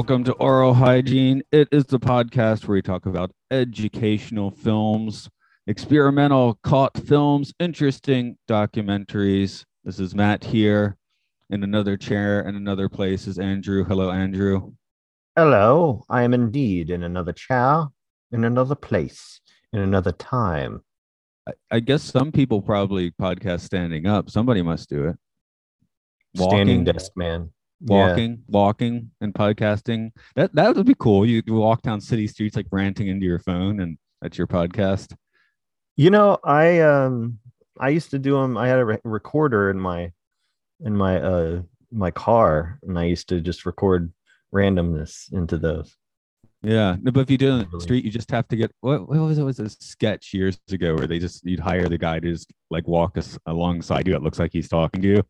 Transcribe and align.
Welcome 0.00 0.24
to 0.24 0.32
Oral 0.32 0.72
Hygiene. 0.72 1.42
It 1.52 1.68
is 1.70 1.84
the 1.84 2.00
podcast 2.00 2.66
where 2.66 2.76
we 2.76 2.80
talk 2.80 3.04
about 3.04 3.32
educational 3.50 4.50
films, 4.50 5.28
experimental 5.66 6.58
caught 6.64 6.96
films, 6.96 7.52
interesting 7.60 8.38
documentaries. 8.48 9.66
This 9.84 10.00
is 10.00 10.14
Matt 10.14 10.42
here. 10.42 10.96
In 11.50 11.62
another 11.62 11.98
chair 11.98 12.40
in 12.40 12.56
another 12.56 12.88
place 12.88 13.26
is 13.26 13.38
Andrew. 13.38 13.84
Hello, 13.84 14.10
Andrew. 14.10 14.72
Hello, 15.36 16.02
I 16.08 16.22
am 16.22 16.32
indeed 16.32 16.88
in 16.88 17.02
another 17.02 17.34
chair, 17.34 17.84
in 18.32 18.44
another 18.44 18.74
place, 18.74 19.42
in 19.74 19.80
another 19.80 20.12
time. 20.12 20.80
I, 21.46 21.52
I 21.72 21.80
guess 21.80 22.02
some 22.02 22.32
people 22.32 22.62
probably 22.62 23.10
podcast 23.10 23.60
standing 23.60 24.06
up. 24.06 24.30
Somebody 24.30 24.62
must 24.62 24.88
do 24.88 25.08
it. 25.08 25.16
Standing 26.36 26.84
desk 26.84 27.12
man. 27.16 27.50
Yeah. 27.82 28.08
Walking, 28.08 28.42
walking, 28.48 29.10
and 29.20 29.32
podcasting. 29.32 30.10
That 30.36 30.54
that 30.54 30.76
would 30.76 30.86
be 30.86 30.96
cool. 30.98 31.24
You, 31.24 31.42
you 31.46 31.54
walk 31.54 31.82
down 31.82 32.00
city 32.00 32.26
streets 32.26 32.56
like 32.56 32.66
ranting 32.70 33.08
into 33.08 33.24
your 33.24 33.38
phone, 33.38 33.80
and 33.80 33.96
that's 34.20 34.36
your 34.36 34.46
podcast. 34.46 35.14
You 35.96 36.10
know, 36.10 36.38
I 36.44 36.80
um 36.80 37.38
I 37.78 37.88
used 37.88 38.10
to 38.10 38.18
do 38.18 38.34
them. 38.34 38.58
I 38.58 38.68
had 38.68 38.78
a 38.78 38.84
re- 38.84 38.98
recorder 39.04 39.70
in 39.70 39.80
my 39.80 40.12
in 40.84 40.94
my 40.96 41.20
uh 41.20 41.62
my 41.90 42.10
car, 42.10 42.78
and 42.82 42.98
I 42.98 43.04
used 43.04 43.28
to 43.30 43.40
just 43.40 43.64
record 43.64 44.12
randomness 44.54 45.32
into 45.32 45.58
those. 45.58 45.96
Yeah, 46.62 46.96
no, 47.00 47.10
but 47.10 47.20
if 47.20 47.30
you 47.30 47.38
do 47.38 47.48
it 47.48 47.52
on 47.52 47.68
the 47.72 47.80
street, 47.80 48.04
you 48.04 48.10
just 48.10 48.30
have 48.30 48.46
to 48.48 48.56
get 48.56 48.70
what, 48.80 49.08
what 49.08 49.18
was 49.18 49.38
it? 49.38 49.42
Was 49.42 49.58
a 49.58 49.70
sketch 49.70 50.34
years 50.34 50.58
ago 50.70 50.94
where 50.94 51.06
they 51.06 51.18
just 51.18 51.44
you'd 51.46 51.60
hire 51.60 51.88
the 51.88 51.96
guy 51.96 52.20
to 52.20 52.32
just 52.32 52.52
like 52.70 52.86
walk 52.86 53.16
us 53.16 53.38
alongside 53.46 54.06
you. 54.06 54.14
It 54.14 54.22
looks 54.22 54.38
like 54.38 54.52
he's 54.52 54.68
talking 54.68 55.00
to 55.00 55.08
you. 55.08 55.22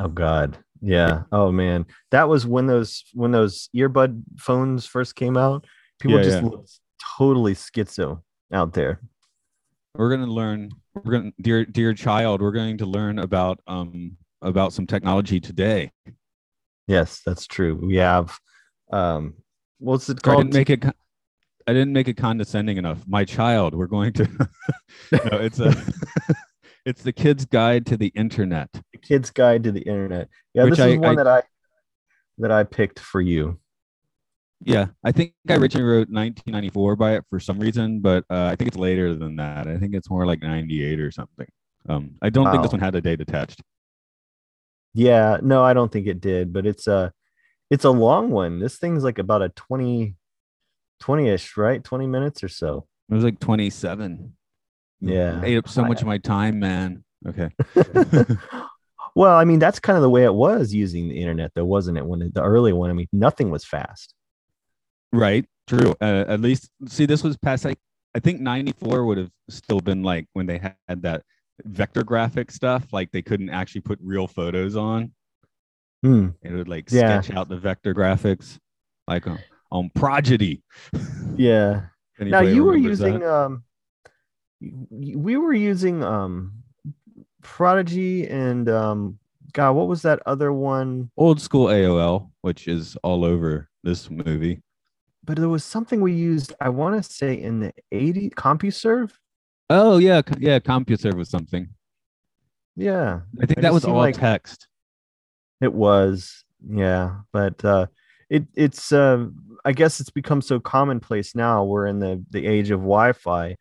Oh 0.00 0.08
God, 0.08 0.58
yeah. 0.80 1.22
Oh 1.32 1.50
man, 1.52 1.86
that 2.10 2.28
was 2.28 2.46
when 2.46 2.66
those 2.66 3.04
when 3.14 3.30
those 3.32 3.68
earbud 3.74 4.22
phones 4.38 4.86
first 4.86 5.14
came 5.14 5.36
out. 5.36 5.66
People 6.00 6.18
Yeah, 6.18 6.24
just 6.24 6.42
yeah. 6.42 6.48
looked 6.48 6.80
totally 7.18 7.54
schizo 7.54 8.22
out 8.52 8.72
there. 8.74 9.00
We're 9.94 10.10
gonna 10.10 10.26
learn. 10.30 10.70
We're 10.94 11.12
gonna, 11.12 11.32
dear 11.40 11.64
dear 11.64 11.94
child, 11.94 12.40
we're 12.42 12.52
going 12.52 12.78
to 12.78 12.86
learn 12.86 13.18
about 13.18 13.60
um 13.66 14.16
about 14.42 14.72
some 14.72 14.86
technology 14.86 15.40
today. 15.40 15.92
Yes, 16.86 17.22
that's 17.24 17.46
true. 17.46 17.74
We 17.82 17.96
have 17.96 18.38
um 18.92 19.34
what's 19.78 20.08
it 20.08 20.18
I 20.18 20.20
called? 20.20 20.42
didn't 20.44 20.54
make 20.54 20.70
it. 20.70 20.84
I 21.68 21.72
didn't 21.72 21.92
make 21.92 22.06
it 22.08 22.16
condescending 22.16 22.76
enough. 22.76 23.02
My 23.08 23.24
child, 23.24 23.74
we're 23.74 23.88
going 23.88 24.12
to. 24.14 24.24
no, 25.12 25.20
it's 25.32 25.58
a. 25.58 25.74
it's 26.86 27.02
the 27.02 27.12
kid's 27.12 27.44
guide 27.44 27.86
to 27.86 27.96
the 27.96 28.08
internet. 28.14 28.68
Kid's 29.06 29.30
Guide 29.30 29.64
to 29.64 29.72
the 29.72 29.80
Internet. 29.82 30.28
Yeah, 30.54 30.64
Which 30.64 30.76
this 30.76 30.86
is 30.86 30.94
I- 30.94 30.98
one 30.98 31.18
I- 31.18 31.22
that 31.22 31.26
I 31.26 31.42
that 32.38 32.50
I 32.50 32.64
picked 32.64 32.98
for 32.98 33.20
you. 33.20 33.58
Yeah, 34.64 34.86
I 35.04 35.12
think 35.12 35.34
I 35.48 35.54
originally 35.56 35.86
wrote 35.86 36.08
1994 36.08 36.96
by 36.96 37.16
it 37.16 37.24
for 37.28 37.38
some 37.38 37.58
reason, 37.58 38.00
but 38.00 38.24
uh, 38.30 38.44
I 38.44 38.56
think 38.56 38.68
it's 38.68 38.76
later 38.76 39.14
than 39.14 39.36
that. 39.36 39.66
I 39.66 39.76
think 39.78 39.94
it's 39.94 40.08
more 40.08 40.24
like 40.26 40.40
98 40.42 40.98
or 40.98 41.10
something. 41.10 41.46
Um, 41.88 42.16
I 42.22 42.30
don't 42.30 42.50
think 42.50 42.62
this 42.62 42.72
one 42.72 42.80
had 42.80 42.94
a 42.94 43.00
date 43.02 43.20
attached. 43.20 43.62
Yeah, 44.94 45.38
no, 45.42 45.62
I 45.62 45.74
don't 45.74 45.92
think 45.92 46.06
it 46.06 46.20
did, 46.22 46.52
but 46.54 46.66
it's 46.66 46.86
a 46.86 47.12
it's 47.70 47.84
a 47.84 47.90
long 47.90 48.30
one. 48.30 48.58
This 48.58 48.78
thing's 48.78 49.04
like 49.04 49.18
about 49.18 49.42
a 49.42 49.50
20 49.50 50.14
20ish, 51.02 51.56
right? 51.58 51.84
20 51.84 52.06
minutes 52.06 52.42
or 52.42 52.48
so. 52.48 52.86
It 53.10 53.14
was 53.14 53.24
like 53.24 53.38
27. 53.38 54.32
Yeah. 55.00 55.42
ate 55.44 55.58
up 55.58 55.68
so 55.68 55.84
much 55.84 56.00
of 56.00 56.06
my 56.06 56.16
time, 56.18 56.58
man. 56.58 57.04
Okay, 57.28 57.50
well, 59.16 59.34
I 59.36 59.44
mean, 59.44 59.58
that's 59.58 59.80
kind 59.80 59.96
of 59.96 60.02
the 60.02 60.10
way 60.10 60.24
it 60.24 60.34
was 60.34 60.72
using 60.74 61.08
the 61.08 61.18
internet, 61.18 61.50
though, 61.54 61.64
wasn't 61.64 61.96
it? 61.98 62.06
When 62.06 62.20
it- 62.22 62.34
the 62.34 62.42
early 62.42 62.72
one, 62.72 62.90
I 62.90 62.92
mean, 62.92 63.08
nothing 63.12 63.50
was 63.50 63.64
fast. 63.64 64.14
right, 65.12 65.46
true. 65.66 65.94
Uh, 66.00 66.24
at 66.28 66.40
least, 66.40 66.70
see, 66.86 67.06
this 67.06 67.24
was 67.24 67.36
past. 67.38 67.64
Like, 67.64 67.78
I 68.14 68.20
think 68.20 68.40
94 68.40 69.04
would 69.06 69.18
have 69.18 69.30
still 69.48 69.80
been 69.80 70.02
like 70.02 70.26
when 70.34 70.46
they 70.46 70.58
had 70.58 71.02
that 71.02 71.22
vector 71.64 72.04
graphic 72.04 72.50
stuff. 72.50 72.92
Like 72.92 73.10
they 73.12 73.22
couldn't 73.22 73.48
actually 73.50 73.80
put 73.82 73.98
real 74.02 74.26
photos 74.26 74.76
on. 74.76 75.12
Hmm. 76.02 76.28
It 76.42 76.52
would 76.52 76.68
like 76.68 76.90
Yeah. 76.90 77.20
sketch 77.20 77.34
out 77.36 77.48
the 77.48 77.56
vector 77.56 77.94
graphics, 77.94 78.58
like 79.08 79.26
on, 79.26 79.38
on 79.72 79.90
Prodigy. 79.94 80.62
Yeah. 81.36 81.86
now 82.18 82.40
you 82.40 82.64
were 82.64 82.74
that? 82.74 82.80
using 82.80 83.22
um 83.24 83.64
we 84.90 85.36
were 85.36 85.52
using 85.54 86.02
um 86.02 86.55
prodigy 87.46 88.26
and 88.26 88.68
um 88.68 89.16
god 89.52 89.70
what 89.72 89.86
was 89.86 90.02
that 90.02 90.20
other 90.26 90.52
one 90.52 91.08
old 91.16 91.40
school 91.40 91.66
AOL, 91.68 92.28
which 92.40 92.66
is 92.66 92.96
all 93.04 93.24
over 93.24 93.68
this 93.84 94.10
movie. 94.10 94.60
but 95.24 95.36
there 95.38 95.48
was 95.48 95.62
something 95.64 96.00
we 96.00 96.12
used 96.12 96.52
i 96.60 96.68
want 96.68 96.96
to 96.96 97.08
say 97.08 97.34
in 97.40 97.60
the 97.60 97.72
80 97.92 98.30
compuserve 98.30 99.18
Oh 99.70 99.98
yeah, 99.98 100.22
yeah, 100.38 100.60
CompuServe 100.60 101.14
was 101.14 101.28
something. 101.28 101.68
yeah 102.76 103.20
I 103.40 103.46
think 103.46 103.58
It 103.58 103.62
that 103.62 103.72
was 103.72 103.84
all 103.84 103.96
like- 103.96 104.16
text. 104.16 104.66
it 105.60 105.72
was 105.72 106.44
yeah 106.68 107.18
but 107.32 107.64
uh 107.64 107.86
it 108.28 108.44
it's 108.54 108.90
uh 108.92 109.26
i 109.64 109.72
guess 109.72 110.00
it's 110.00 110.10
become 110.10 110.42
so 110.42 110.58
commonplace 110.58 111.34
now 111.36 111.62
we're 111.64 111.86
in 111.86 112.00
the 112.00 112.22
the 112.30 112.44
age 112.44 112.70
of 112.72 112.80
wi-fi 112.80 113.56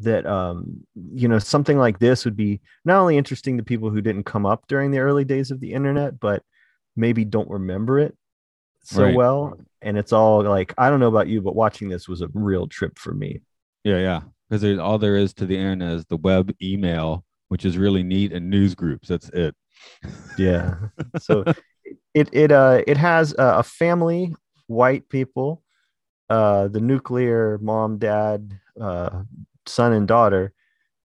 that 0.00 0.24
um 0.26 0.86
you 1.12 1.26
know 1.28 1.38
something 1.38 1.78
like 1.78 1.98
this 1.98 2.24
would 2.24 2.36
be 2.36 2.60
not 2.84 2.98
only 3.00 3.16
interesting 3.16 3.56
to 3.56 3.64
people 3.64 3.90
who 3.90 4.00
didn't 4.00 4.24
come 4.24 4.46
up 4.46 4.64
during 4.68 4.90
the 4.90 4.98
early 4.98 5.24
days 5.24 5.50
of 5.50 5.60
the 5.60 5.72
internet 5.72 6.20
but 6.20 6.42
maybe 6.96 7.24
don't 7.24 7.50
remember 7.50 7.98
it 7.98 8.16
so 8.84 9.02
Right. 9.04 9.14
well 9.16 9.58
and 9.82 9.98
it's 9.98 10.12
all 10.12 10.42
like 10.44 10.72
i 10.78 10.88
don't 10.88 11.00
know 11.00 11.08
about 11.08 11.28
you 11.28 11.40
but 11.42 11.54
watching 11.56 11.88
this 11.88 12.08
was 12.08 12.22
a 12.22 12.28
real 12.32 12.66
trip 12.68 12.98
for 12.98 13.12
me 13.12 13.40
Yeah, 13.84 13.98
yeah. 13.98 14.20
Because 14.50 14.78
all 14.78 14.98
there 14.98 15.16
is 15.16 15.34
to 15.34 15.46
the 15.46 15.56
internet 15.56 15.92
is 15.92 16.04
the 16.06 16.16
web 16.16 16.52
email, 16.62 17.22
which 17.48 17.64
is 17.66 17.76
really 17.76 18.02
neat, 18.02 18.32
and 18.32 18.48
news 18.48 18.74
groups. 18.74 19.08
That's 19.08 19.28
it. 19.30 19.54
yeah 20.38 20.74
so 21.18 21.44
it 22.14 22.28
it 22.32 22.50
uh 22.52 22.82
it 22.86 22.96
has 22.96 23.34
uh, 23.34 23.56
a 23.58 23.62
family 23.62 24.34
white 24.66 25.08
people 25.08 25.62
uh 26.30 26.68
the 26.68 26.80
nuclear 26.80 27.58
mom 27.62 27.98
dad 27.98 28.58
uh 28.80 29.22
son 29.68 29.92
and 29.92 30.08
daughter 30.08 30.52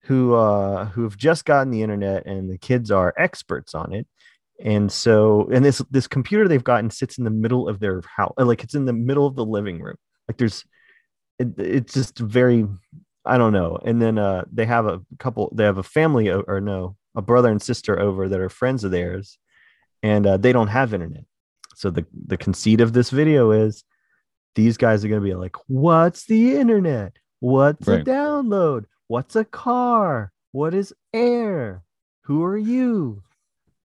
who 0.03 0.33
uh 0.33 0.85
who 0.85 1.03
have 1.03 1.17
just 1.17 1.45
gotten 1.45 1.71
the 1.71 1.81
internet 1.81 2.25
and 2.25 2.49
the 2.49 2.57
kids 2.57 2.91
are 2.91 3.13
experts 3.17 3.73
on 3.73 3.93
it. 3.93 4.07
And 4.63 4.91
so 4.91 5.49
and 5.51 5.63
this 5.63 5.81
this 5.89 6.07
computer 6.07 6.47
they've 6.47 6.63
gotten 6.63 6.89
sits 6.89 7.17
in 7.17 7.23
the 7.23 7.29
middle 7.29 7.67
of 7.67 7.79
their 7.79 8.01
house 8.15 8.33
like 8.37 8.63
it's 8.63 8.75
in 8.75 8.85
the 8.85 8.93
middle 8.93 9.25
of 9.25 9.35
the 9.35 9.45
living 9.45 9.81
room. 9.81 9.97
Like 10.27 10.37
there's 10.37 10.65
it, 11.39 11.57
it's 11.57 11.93
just 11.93 12.19
very 12.19 12.67
i 13.25 13.37
don't 13.37 13.53
know. 13.53 13.79
And 13.83 14.01
then 14.01 14.17
uh 14.17 14.43
they 14.51 14.65
have 14.65 14.85
a 14.85 15.01
couple 15.19 15.51
they 15.55 15.63
have 15.63 15.77
a 15.77 15.83
family 15.83 16.29
or 16.29 16.59
no 16.61 16.95
a 17.15 17.21
brother 17.21 17.51
and 17.51 17.61
sister 17.61 17.99
over 17.99 18.27
that 18.27 18.39
are 18.39 18.49
friends 18.49 18.83
of 18.83 18.91
theirs. 18.91 19.37
And 20.01 20.27
uh, 20.27 20.35
they 20.35 20.51
don't 20.51 20.67
have 20.67 20.93
internet. 20.93 21.23
So 21.75 21.89
the 21.89 22.05
the 22.27 22.37
conceit 22.37 22.81
of 22.81 22.93
this 22.93 23.09
video 23.09 23.51
is 23.51 23.83
these 24.55 24.77
guys 24.77 25.03
are 25.03 25.07
going 25.07 25.21
to 25.21 25.25
be 25.27 25.33
like 25.35 25.55
what's 25.67 26.25
the 26.25 26.55
internet 26.55 27.17
what's 27.43 27.85
Right. 27.89 27.99
a 27.99 28.03
download 28.05 28.85
what's 29.07 29.35
a 29.35 29.43
car 29.43 30.31
what 30.53 30.73
is 30.73 30.93
air 31.13 31.83
who 32.21 32.41
are 32.43 32.57
you 32.57 33.21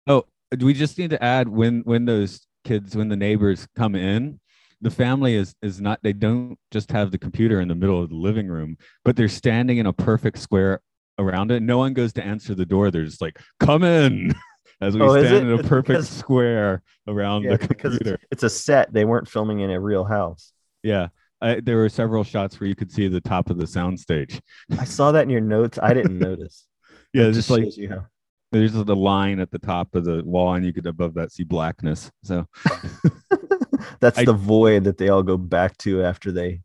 Oh, 0.08 0.24
we 0.60 0.74
just 0.74 0.98
need 0.98 1.10
to 1.10 1.22
add 1.22 1.48
when 1.48 1.80
when 1.84 2.04
those 2.04 2.46
kids, 2.64 2.94
when 2.96 3.08
the 3.08 3.16
neighbors 3.16 3.66
come 3.76 3.94
in, 3.94 4.38
the 4.82 4.90
family 4.90 5.34
is 5.34 5.54
is 5.62 5.80
not. 5.80 6.00
They 6.02 6.12
don't 6.12 6.58
just 6.70 6.90
have 6.92 7.10
the 7.10 7.16
computer 7.18 7.60
in 7.60 7.68
the 7.68 7.74
middle 7.74 8.02
of 8.02 8.10
the 8.10 8.16
living 8.16 8.48
room, 8.48 8.76
but 9.04 9.16
they're 9.16 9.28
standing 9.28 9.78
in 9.78 9.86
a 9.86 9.92
perfect 9.92 10.38
square 10.38 10.80
around 11.18 11.50
it. 11.52 11.62
No 11.62 11.78
one 11.78 11.94
goes 11.94 12.12
to 12.14 12.24
answer 12.24 12.54
the 12.54 12.66
door. 12.66 12.90
They're 12.90 13.04
just 13.06 13.22
like, 13.22 13.38
"Come 13.60 13.82
in." 13.84 14.34
As 14.82 14.94
we 14.96 15.00
Oh, 15.02 15.16
stand 15.18 15.48
in 15.48 15.58
a 15.58 15.62
perfect 15.62 15.86
because- 15.88 16.08
square 16.10 16.82
around 17.08 17.44
Yeah, 17.44 17.56
the 17.56 17.68
because 17.68 17.98
it's 18.30 18.42
a 18.42 18.50
set 18.50 18.92
they 18.92 19.04
weren't 19.06 19.28
filming 19.28 19.60
in 19.60 19.70
a 19.70 19.80
real 19.80 20.04
house 20.04 20.52
Yeah. 20.82 21.08
I, 21.40 21.60
there 21.60 21.76
were 21.76 21.88
several 21.88 22.24
shots 22.24 22.58
where 22.58 22.68
you 22.68 22.74
could 22.74 22.90
see 22.90 23.08
the 23.08 23.20
top 23.20 23.50
of 23.50 23.58
the 23.58 23.64
soundstage. 23.66 24.40
i 24.78 24.84
saw 24.84 25.12
that 25.12 25.24
in 25.24 25.30
your 25.30 25.40
notes 25.40 25.78
i 25.82 25.92
didn't 25.92 26.18
notice 26.30 26.66
Yeah, 27.12 27.24
It 27.24 27.32
just 27.32 27.50
like 27.50 27.76
you 27.76 27.88
how 27.90 28.06
there's 28.52 28.72
the 28.72 28.94
line 28.96 29.40
at 29.40 29.50
the 29.50 29.58
top 29.58 29.96
of 29.96 30.04
the 30.04 30.22
wall, 30.24 30.54
and 30.54 30.64
you 30.64 30.72
could 30.72 30.86
above 30.86 31.14
that 31.14 31.32
see 31.32 31.42
blackness. 31.42 32.12
So 32.22 32.46
That's 34.00 34.18
I- 34.18 34.24
the 34.24 34.32
void 34.32 34.84
that 34.84 34.96
they 34.96 35.08
all 35.08 35.24
go 35.24 35.36
back 35.36 35.76
to 35.78 36.04
after 36.04 36.30
they 36.30 36.60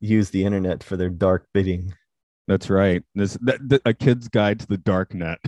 use 0.00 0.30
the 0.30 0.44
internet 0.46 0.82
for 0.82 0.96
their 0.96 1.10
dark 1.10 1.46
bidding. 1.52 1.92
That's 2.48 2.70
right. 2.70 3.02
This 3.14 3.36
that, 3.42 3.58
that- 3.68 3.82
a 3.84 3.92
kid's 3.92 4.28
guide 4.28 4.60
to 4.60 4.66
the 4.66 4.78
dark 4.78 5.12
net. 5.14 5.38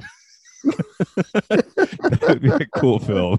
that 0.64 2.26
would 2.29 2.43
be 2.43 2.49
a 2.50 2.67
cool 2.79 2.99
film. 2.99 3.38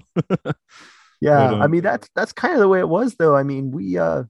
Yeah, 1.20 1.50
But, 1.50 1.54
I 1.60 1.64
um, 1.66 1.70
mean 1.70 1.82
that's 1.82 2.08
that's 2.16 2.32
kind 2.32 2.54
of 2.54 2.60
the 2.60 2.68
way 2.68 2.80
it 2.80 2.88
was 2.88 3.14
though. 3.14 3.36
I 3.36 3.42
mean, 3.44 3.70
we 3.70 3.96
uh 3.98 4.24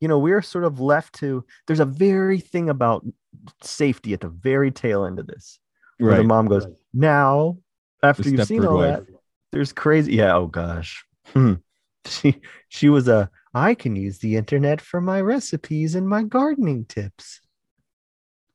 you 0.00 0.08
know, 0.08 0.18
we're 0.18 0.42
sort 0.42 0.64
of 0.64 0.80
left 0.80 1.14
to 1.16 1.44
there's 1.66 1.80
a 1.80 1.84
very 1.84 2.40
thing 2.40 2.68
about 2.68 3.04
safety 3.62 4.12
at 4.12 4.20
the 4.20 4.28
very 4.28 4.70
tail 4.70 5.04
end 5.04 5.18
of 5.18 5.26
this. 5.26 5.58
Where 5.98 6.16
the 6.16 6.24
mom 6.24 6.46
goes, 6.48 6.66
"Now, 6.94 7.58
after 8.02 8.22
The 8.22 8.30
you've 8.30 8.46
seen 8.46 8.64
all 8.64 8.78
wife. 8.78 9.00
that, 9.00 9.06
there's 9.52 9.72
crazy 9.72 10.14
yeah, 10.16 10.34
oh 10.36 10.46
gosh. 10.46 11.04
Hmm. 11.26 11.54
She 12.06 12.40
she 12.68 12.88
was 12.88 13.08
a 13.08 13.30
I 13.52 13.74
can 13.74 13.94
use 13.94 14.18
the 14.18 14.36
internet 14.36 14.80
for 14.80 15.02
my 15.02 15.20
recipes 15.20 15.94
and 15.94 16.08
my 16.08 16.22
gardening 16.22 16.86
tips. 16.86 17.40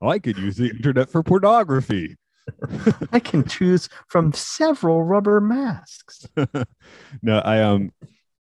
I 0.02 0.20
could 0.20 0.38
use 0.38 0.58
the 0.58 0.70
internet 0.70 1.10
for 1.10 1.24
pornography. 1.24 2.18
I 3.12 3.20
can 3.20 3.44
choose 3.44 3.90
from 4.08 4.34
several 4.34 5.04
rubber 5.04 5.42
masks. 5.42 6.28
no, 7.22 7.40
I 7.40 7.62
um 7.62 7.92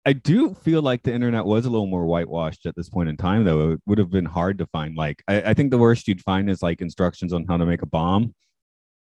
I 0.06 0.12
do 0.12 0.54
feel 0.54 0.82
like 0.82 1.02
the 1.02 1.14
internet 1.14 1.44
was 1.44 1.64
a 1.64 1.70
little 1.70 1.86
more 1.86 2.06
whitewashed 2.06 2.66
at 2.66 2.76
this 2.76 2.90
point 2.90 3.08
in 3.08 3.16
time, 3.16 3.44
though. 3.44 3.72
It 3.72 3.80
would 3.86 3.98
have 3.98 4.10
been 4.10 4.26
hard 4.26 4.58
to 4.58 4.66
find. 4.66 4.96
Like, 4.96 5.22
I, 5.28 5.42
I 5.42 5.54
think 5.54 5.70
the 5.70 5.78
worst 5.78 6.06
you'd 6.08 6.20
find 6.20 6.50
is 6.50 6.62
like 6.62 6.80
instructions 6.80 7.32
on 7.32 7.46
how 7.46 7.56
to 7.56 7.64
make 7.66 7.82
a 7.82 7.86
bomb. 7.86 8.34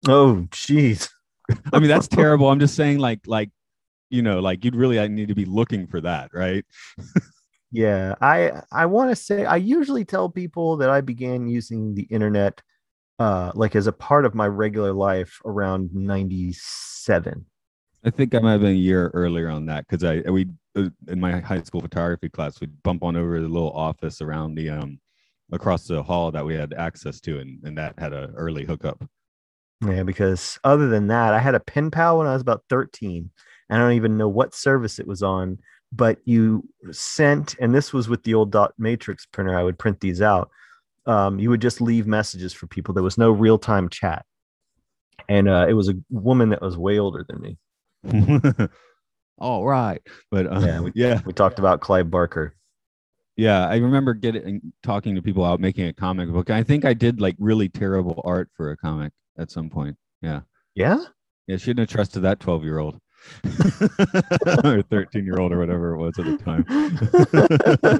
Oh, 0.07 0.47
jeez. 0.51 1.09
I 1.73 1.79
mean, 1.79 1.89
that's 1.89 2.07
terrible. 2.07 2.49
I'm 2.49 2.59
just 2.59 2.75
saying, 2.75 2.99
like, 2.99 3.21
like, 3.25 3.49
you 4.09 4.21
know, 4.21 4.39
like 4.39 4.63
you'd 4.63 4.75
really 4.75 4.99
I 4.99 5.07
need 5.07 5.29
to 5.29 5.35
be 5.35 5.45
looking 5.45 5.87
for 5.87 6.01
that, 6.01 6.29
right? 6.33 6.65
Yeah, 7.75 8.15
I 8.21 8.61
I 8.71 8.85
want 8.85 9.09
to 9.09 9.17
say 9.17 9.43
I 9.43 9.57
usually 9.57 10.05
tell 10.05 10.29
people 10.29 10.77
that 10.77 10.89
I 10.89 11.01
began 11.01 11.49
using 11.49 11.93
the 11.93 12.03
internet 12.03 12.61
uh 13.19 13.51
like 13.53 13.75
as 13.75 13.87
a 13.87 13.91
part 13.91 14.25
of 14.25 14.33
my 14.33 14.47
regular 14.47 14.93
life 14.93 15.41
around 15.43 15.93
97. 15.93 17.45
I 18.05 18.11
think 18.11 18.35
I 18.35 18.39
might 18.39 18.53
have 18.53 18.61
been 18.61 18.71
a 18.71 18.73
year 18.73 19.09
earlier 19.15 19.49
on 19.49 19.65
that 19.65 19.87
because 19.87 20.03
I 20.03 20.29
we 20.29 20.47
uh, 20.77 20.89
in 21.07 21.19
my 21.19 21.39
high 21.39 21.63
school 21.63 21.81
photography 21.81 22.29
class 22.29 22.61
we'd 22.61 22.83
bump 22.83 23.03
on 23.03 23.15
over 23.15 23.37
to 23.37 23.41
the 23.41 23.49
little 23.49 23.71
office 23.71 24.21
around 24.21 24.55
the 24.55 24.69
um 24.69 24.99
across 25.51 25.87
the 25.87 26.03
hall 26.03 26.31
that 26.31 26.45
we 26.45 26.53
had 26.53 26.73
access 26.73 27.19
to, 27.21 27.39
and 27.39 27.59
and 27.63 27.77
that 27.77 27.97
had 27.97 28.13
a 28.13 28.31
early 28.35 28.63
hookup. 28.63 29.03
Yeah, 29.85 30.03
because 30.03 30.59
other 30.63 30.87
than 30.87 31.07
that, 31.07 31.33
I 31.33 31.39
had 31.39 31.55
a 31.55 31.59
pen 31.59 31.91
pal 31.91 32.19
when 32.19 32.27
I 32.27 32.33
was 32.33 32.41
about 32.41 32.63
13. 32.69 33.29
I 33.69 33.77
don't 33.77 33.93
even 33.93 34.17
know 34.17 34.29
what 34.29 34.53
service 34.53 34.99
it 34.99 35.07
was 35.07 35.23
on, 35.23 35.57
but 35.91 36.19
you 36.25 36.67
sent, 36.91 37.55
and 37.59 37.73
this 37.73 37.91
was 37.91 38.07
with 38.07 38.23
the 38.23 38.35
old 38.35 38.51
dot 38.51 38.73
matrix 38.77 39.25
printer. 39.25 39.57
I 39.57 39.63
would 39.63 39.79
print 39.79 39.99
these 39.99 40.21
out. 40.21 40.49
Um, 41.07 41.39
you 41.39 41.49
would 41.49 41.61
just 41.61 41.81
leave 41.81 42.07
messages 42.07 42.53
for 42.53 42.67
people. 42.67 42.93
There 42.93 43.03
was 43.03 43.17
no 43.17 43.31
real 43.31 43.57
time 43.57 43.89
chat. 43.89 44.25
And 45.27 45.49
uh, 45.49 45.65
it 45.67 45.73
was 45.73 45.89
a 45.89 45.95
woman 46.09 46.49
that 46.49 46.61
was 46.61 46.77
way 46.77 46.99
older 46.99 47.25
than 47.27 47.41
me. 47.41 47.57
All 49.37 49.65
right, 49.65 50.01
but 50.31 50.47
uh, 50.47 50.59
Yeah, 50.65 50.79
we- 50.81 50.91
yeah, 50.95 51.21
We 51.25 51.33
talked 51.33 51.59
about 51.59 51.81
Clive 51.81 52.09
Barker. 52.09 52.55
yeah. 53.35 53.67
I 53.67 53.75
remember 53.77 54.13
getting 54.13 54.61
talking 54.83 55.13
to 55.15 55.21
people 55.21 55.43
out 55.43 55.59
making 55.59 55.87
a 55.87 55.93
comic 55.93 56.31
book. 56.31 56.49
I 56.49 56.63
think 56.63 56.85
I 56.85 56.93
did 56.93 57.19
like 57.19 57.35
really 57.39 57.67
terrible 57.69 58.21
art 58.23 58.49
for 58.55 58.71
a 58.71 58.77
comic 58.77 59.11
at 59.37 59.51
some 59.51 59.69
point. 59.69 59.97
Yeah, 60.21 60.41
Yeah. 60.75 61.03
yeah. 61.47 61.57
Shouldn't 61.57 61.79
have 61.79 61.89
trusted 61.93 62.21
that 62.23 62.39
twelve 62.39 62.63
year 62.63 62.79
old 62.79 62.99
or 64.63 64.81
thirteen 64.83 65.25
year 65.25 65.39
old 65.39 65.51
or 65.51 65.57
whatever 65.59 65.93
it 65.95 65.97
was 65.97 66.17
at 66.19 66.25
the 66.25 66.37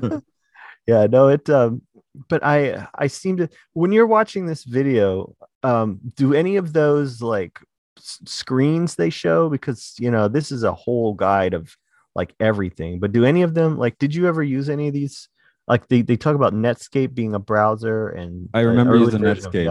time. 0.07 0.21
yeah 0.87 1.07
no 1.07 1.27
it 1.29 1.49
um 1.49 1.81
but 2.29 2.43
i 2.43 2.87
i 2.95 3.07
seem 3.07 3.37
to 3.37 3.49
when 3.73 3.91
you're 3.91 4.05
watching 4.05 4.45
this 4.45 4.63
video 4.63 5.35
um 5.63 5.99
do 6.15 6.33
any 6.35 6.57
of 6.57 6.73
those 6.73 7.21
like 7.23 7.59
screens 7.99 8.95
they 8.95 9.09
show 9.09 9.49
because 9.49 9.95
you 9.99 10.11
know 10.11 10.27
this 10.27 10.51
is 10.51 10.63
a 10.63 10.73
whole 10.73 11.13
guide 11.13 11.53
of 11.53 11.75
like 12.15 12.33
everything 12.39 12.99
but 12.99 13.11
do 13.11 13.25
any 13.25 13.41
of 13.41 13.53
them 13.53 13.77
like 13.77 13.97
did 13.97 14.13
you 14.13 14.27
ever 14.27 14.43
use 14.43 14.69
any 14.69 14.87
of 14.87 14.93
these 14.93 15.29
like 15.67 15.87
they, 15.87 16.01
they 16.01 16.15
talk 16.15 16.35
about 16.35 16.53
netscape 16.53 17.13
being 17.13 17.33
a 17.33 17.39
browser 17.39 18.09
and 18.09 18.49
I 18.53 18.61
remember 18.61 18.95
using 18.95 19.21
Netscape. 19.21 19.65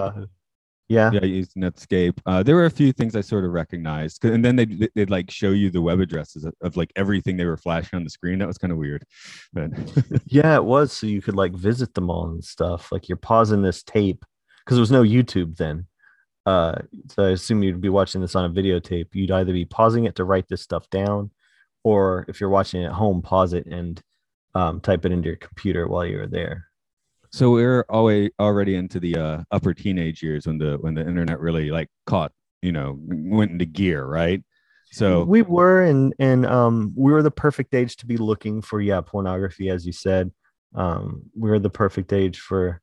Yeah 0.89 1.11
yeah, 1.13 1.21
I 1.23 1.27
used 1.27 1.55
Netscape. 1.55 2.19
Uh, 2.27 2.43
there 2.43 2.57
were 2.57 2.67
a 2.67 2.71
few 2.71 2.93
things 2.93 3.17
I 3.17 3.23
sort 3.23 3.45
of 3.45 3.53
recognized 3.53 4.25
and 4.25 4.45
then 4.45 4.57
they'd, 4.57 4.91
they'd 4.95 5.11
like 5.11 5.31
show 5.31 5.51
you 5.51 5.71
the 5.71 5.81
web 5.81 6.01
addresses 6.01 6.45
of, 6.45 6.55
of 6.61 6.77
like 6.77 6.93
everything 6.95 7.37
they 7.37 7.47
were 7.47 7.57
flashing 7.57 7.97
on 7.97 8.05
the 8.05 8.11
screen. 8.11 8.39
That 8.39 8.49
was 8.49 8.59
kind 8.59 8.73
of 8.73 8.79
weird, 8.79 9.05
but 9.53 9.71
Yeah, 10.27 10.57
it 10.57 10.65
was. 10.65 10.93
So 10.93 11.07
you 11.07 11.23
could 11.23 11.37
like 11.37 11.55
visit 11.55 11.95
them 11.95 12.11
all 12.11 12.29
and 12.29 12.45
stuff. 12.45 12.93
Like 12.93 13.09
you're 13.09 13.17
pausing 13.17 13.63
this 13.63 13.83
tape 13.83 14.25
because 14.65 14.77
there 14.77 14.83
was 14.83 14.91
no 14.91 15.03
YouTube 15.03 15.57
then. 15.57 15.87
Uh, 16.47 16.75
so 17.09 17.25
I 17.25 17.31
assume 17.31 17.63
you'd 17.63 17.81
be 17.81 17.89
watching 17.89 18.21
this 18.21 18.35
on 18.35 18.45
a 18.45 18.51
videotape. 18.51 19.09
You'd 19.15 19.31
either 19.31 19.53
be 19.53 19.65
pausing 19.65 20.05
it 20.05 20.15
to 20.17 20.25
write 20.25 20.49
this 20.49 20.63
stuff 20.63 20.89
down, 20.91 21.31
or 21.85 22.25
if 22.29 22.41
you're 22.41 22.51
watching 22.51 22.83
it 22.83 22.87
at 22.87 22.93
home, 22.93 23.23
pause 23.23 23.55
it 23.55 23.67
and 23.67 24.01
um, 24.55 24.81
type 24.81 25.05
it 25.05 25.13
into 25.13 25.29
your 25.29 25.37
computer 25.37 25.89
while 25.89 26.05
you're 26.05 26.27
there. 26.27 26.69
so 27.31 27.51
we're 27.51 27.85
always 27.89 28.31
already 28.39 28.77
into 28.77 29.01
the 29.01 29.17
uh, 29.17 29.43
upper 29.51 29.75
teenage 29.75 30.23
years 30.23 30.47
when 30.47 30.59
the 30.59 30.77
when 30.81 30.95
the 30.95 31.01
internet 31.01 31.41
really 31.41 31.71
like 31.71 31.89
caught, 32.07 32.33
you 32.63 32.73
know, 32.73 32.97
went 33.01 33.51
into 33.51 33.65
gear, 33.65 34.05
right? 34.05 34.43
So 34.93 35.25
we 35.25 35.43
were, 35.43 35.83
and 35.83 36.15
and 36.21 36.47
um, 36.47 36.93
we 36.95 37.11
were 37.11 37.23
the 37.23 37.31
perfect 37.31 37.75
age 37.75 37.97
to 37.97 38.07
be 38.07 38.17
looking 38.17 38.63
for 38.63 38.81
yeah 38.81 39.01
pornography, 39.01 39.69
as 39.69 39.85
you 39.85 39.93
said. 39.93 40.31
Um, 40.75 41.23
we 41.37 41.51
were 41.51 41.59
the 41.59 41.71
perfect 41.71 42.13
age 42.13 42.39
for 42.39 42.81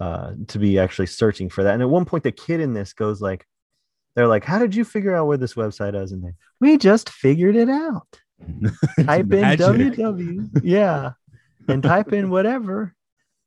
uh 0.00 0.32
to 0.48 0.58
be 0.58 0.78
actually 0.78 1.06
searching 1.06 1.48
for 1.48 1.64
that. 1.64 1.74
And 1.74 1.82
at 1.82 1.88
one 1.88 2.04
point, 2.04 2.24
the 2.24 2.32
kid 2.32 2.60
in 2.60 2.74
this 2.74 2.92
goes 2.92 3.20
like, 3.20 3.46
"They're 4.14 4.26
like, 4.28 4.44
how 4.44 4.58
did 4.58 4.74
you 4.74 4.84
figure 4.84 5.14
out 5.14 5.26
where 5.26 5.36
this 5.36 5.54
website 5.54 6.00
is?" 6.00 6.12
And 6.12 6.24
they, 6.24 6.32
we 6.60 6.78
just 6.78 7.08
figured 7.10 7.56
it 7.56 7.68
out. 7.68 8.08
Type 9.04 9.32
in 9.32 9.44
www, 9.58 10.60
yeah, 10.62 11.12
and 11.68 11.82
type 11.82 12.12
in 12.12 12.30
whatever. 12.30 12.94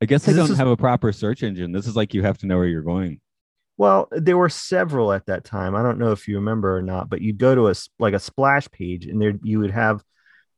I 0.02 0.06
guess 0.06 0.26
they 0.26 0.34
don't 0.34 0.50
is- 0.50 0.58
have 0.58 0.68
a 0.68 0.78
proper 0.78 1.12
search 1.12 1.44
engine. 1.44 1.72
This 1.72 1.88
is 1.88 1.96
like 1.96 2.14
you 2.14 2.24
have 2.24 2.38
to 2.40 2.46
know 2.48 2.58
where 2.58 2.68
you're 2.68 2.82
going. 2.82 3.20
Well, 3.78 4.08
there 4.12 4.38
were 4.38 4.50
several 4.50 5.14
at 5.14 5.28
that 5.28 5.44
time. 5.44 5.76
I 5.76 5.84
don't 5.84 6.00
know 6.00 6.12
if 6.12 6.28
you 6.28 6.38
remember 6.38 6.76
or 6.78 6.82
not, 6.82 7.10
but 7.10 7.22
you'd 7.22 7.38
go 7.38 7.54
to 7.54 7.68
a 7.70 7.74
like 8.00 8.16
a 8.16 8.20
splash 8.20 8.68
page, 8.72 9.06
and 9.06 9.22
there 9.22 9.34
you 9.44 9.60
would 9.60 9.72
have 9.72 10.04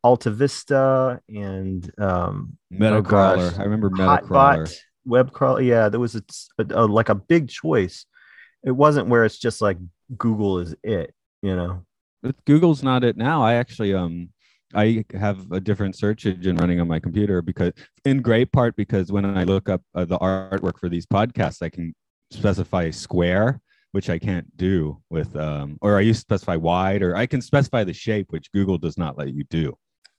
Alta 0.03 0.31
Vista 0.31 1.19
and 1.27 1.91
um, 1.97 2.57
Metacrawler. 2.71 3.51
gosh. 3.51 3.59
I 3.59 3.63
remember 3.63 3.89
Metacrawler. 3.89 4.29
Hotbot, 4.67 4.75
web 5.09 5.31
crawl. 5.33 5.59
Yeah, 5.61 5.89
there 5.89 5.99
was 5.99 6.15
a, 6.15 6.23
a, 6.59 6.85
a- 6.85 6.87
like 6.87 7.09
a 7.09 7.15
big 7.15 7.49
choice. 7.49 8.05
It 8.63 8.71
wasn't 8.71 9.07
where 9.09 9.25
it's 9.25 9.37
just 9.37 9.61
like 9.61 9.77
Google 10.17 10.59
is 10.59 10.75
it, 10.83 11.13
you 11.41 11.55
know. 11.55 11.85
But 12.21 12.35
Google's 12.45 12.83
not 12.83 13.03
it 13.03 13.17
now. 13.17 13.41
I 13.43 13.55
actually 13.55 13.93
um 13.93 14.29
I 14.75 15.03
have 15.13 15.51
a 15.51 15.59
different 15.59 15.95
search 15.95 16.25
engine 16.25 16.57
running 16.57 16.79
on 16.79 16.87
my 16.87 16.99
computer 16.99 17.41
because 17.41 17.73
in 18.05 18.21
great 18.21 18.51
part 18.51 18.75
because 18.75 19.11
when 19.11 19.25
I 19.25 19.43
look 19.43 19.67
up 19.67 19.81
uh, 19.95 20.05
the 20.05 20.19
artwork 20.19 20.77
for 20.79 20.89
these 20.89 21.07
podcasts, 21.07 21.61
I 21.63 21.69
can 21.69 21.95
specify 22.31 22.83
a 22.83 22.93
square, 22.93 23.61
which 23.93 24.09
I 24.11 24.19
can't 24.19 24.55
do 24.57 25.01
with 25.09 25.35
um 25.35 25.77
or 25.81 25.97
I 25.97 26.01
used 26.01 26.19
to 26.19 26.21
specify 26.21 26.55
wide 26.57 27.01
or 27.01 27.15
I 27.15 27.25
can 27.25 27.41
specify 27.41 27.83
the 27.83 27.93
shape, 27.93 28.27
which 28.31 28.51
Google 28.51 28.77
does 28.77 28.97
not 28.97 29.17
let 29.17 29.33
you 29.33 29.43
do. 29.49 29.75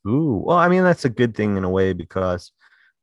Ooh, 0.09 0.43
well, 0.47 0.57
I 0.57 0.69
mean 0.69 0.83
that's 0.83 1.05
a 1.05 1.11
good 1.11 1.37
thing 1.37 1.57
in 1.59 1.65
a 1.65 1.71
way 1.71 1.93
because 1.93 2.53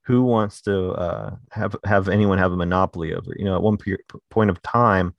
who 0.08 0.24
wants 0.24 0.62
to 0.62 0.92
uh, 0.92 1.36
have 1.52 1.76
have 1.86 2.08
anyone 2.08 2.38
have 2.38 2.54
a 2.54 2.58
monopoly 2.58 3.14
over? 3.14 3.34
it? 3.34 3.40
You 3.40 3.46
know, 3.46 3.56
at 3.56 3.62
one 3.62 3.78
pe- 3.78 3.98
point 4.30 4.50
of 4.50 4.62
time, 4.62 5.14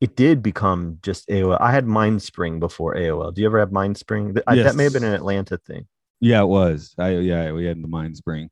it 0.00 0.16
did 0.16 0.42
become 0.42 0.98
just 1.02 1.28
AOL. 1.28 1.58
I 1.60 1.70
had 1.70 1.84
MindSpring 1.86 2.58
before 2.58 2.94
AOL. 2.96 3.32
Do 3.34 3.40
you 3.42 3.46
ever 3.46 3.58
have 3.60 3.70
MindSpring? 3.70 4.34
Th- 4.34 4.44
I- 4.46 4.56
That 4.56 4.74
may 4.76 4.84
have 4.84 4.94
been 4.94 5.04
an 5.04 5.14
Atlanta 5.14 5.58
thing. 5.58 5.86
Yeah, 6.20 6.40
it 6.42 6.46
was. 6.48 6.94
I 6.98 7.10
yeah, 7.18 7.52
we 7.52 7.64
had 7.66 7.82
the 7.82 7.88
Mind 7.88 8.16
Spring, 8.16 8.48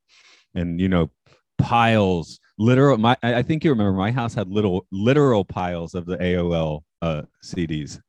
and 0.55 0.79
you 0.81 0.89
know, 0.89 1.11
piles, 1.59 2.41
literal. 2.59 2.99
My 2.99 3.17
I 3.23 3.43
think 3.43 3.65
you 3.65 3.71
remember 3.71 3.93
my 3.93 4.11
house 4.11 4.35
had 4.35 4.49
little 4.49 4.87
literal 4.93 5.45
piles 5.45 5.95
of 5.95 6.05
the 6.07 6.17
AOL 6.19 6.83
uh, 7.03 7.23
CDs 7.45 8.01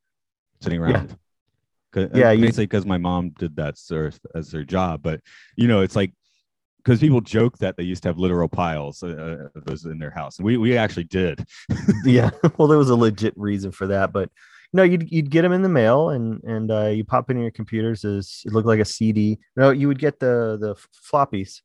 sitting 0.62 0.80
around. 0.82 1.16
uh, 1.96 2.08
Yeah, 2.14 2.32
you- 2.32 2.42
basically 2.46 2.66
because 2.66 2.86
my 2.86 2.98
mom 2.98 3.30
did 3.38 3.56
that 3.58 3.76
as, 3.92 4.20
as 4.36 4.52
her 4.52 4.64
job. 4.64 5.02
But 5.04 5.22
you 5.56 5.68
know, 5.68 5.82
it's 5.82 5.96
like 5.96 6.14
because 6.84 7.00
people 7.00 7.22
joke 7.22 7.58
that 7.60 7.78
they 7.78 7.84
used 7.84 8.04
to 8.04 8.10
have 8.10 8.18
literal 8.18 8.48
piles 8.48 9.04
uh, 9.04 9.48
of 9.56 9.66
those 9.66 9.86
in 9.86 10.00
their 10.00 10.12
house, 10.12 10.38
and 10.38 10.46
we 10.46 10.58
we 10.58 10.78
actually 10.78 11.04
did. 11.06 11.46
yeah 12.06 12.30
well 12.58 12.68
there 12.68 12.78
was 12.78 12.90
a 12.90 12.96
legit 12.96 13.34
reason 13.38 13.72
for 13.72 13.88
that 13.88 14.12
but 14.12 14.30
no 14.74 14.84
you'd, 14.84 15.12
you'd 15.12 15.30
get 15.30 15.42
them 15.42 15.52
in 15.52 15.62
the 15.62 15.70
mail 15.70 16.10
and 16.10 16.44
and 16.44 16.72
uh, 16.72 16.88
you 16.88 17.04
pop 17.04 17.30
in 17.30 17.40
your 17.40 17.52
computers 17.52 18.06
as 18.06 18.42
it 18.46 18.54
looked 18.54 18.68
like 18.68 18.80
a 18.80 18.86
cd 18.86 19.40
no 19.56 19.72
you 19.72 19.88
would 19.88 20.00
get 20.00 20.20
the 20.20 20.58
the 20.60 20.76
floppies 21.12 21.62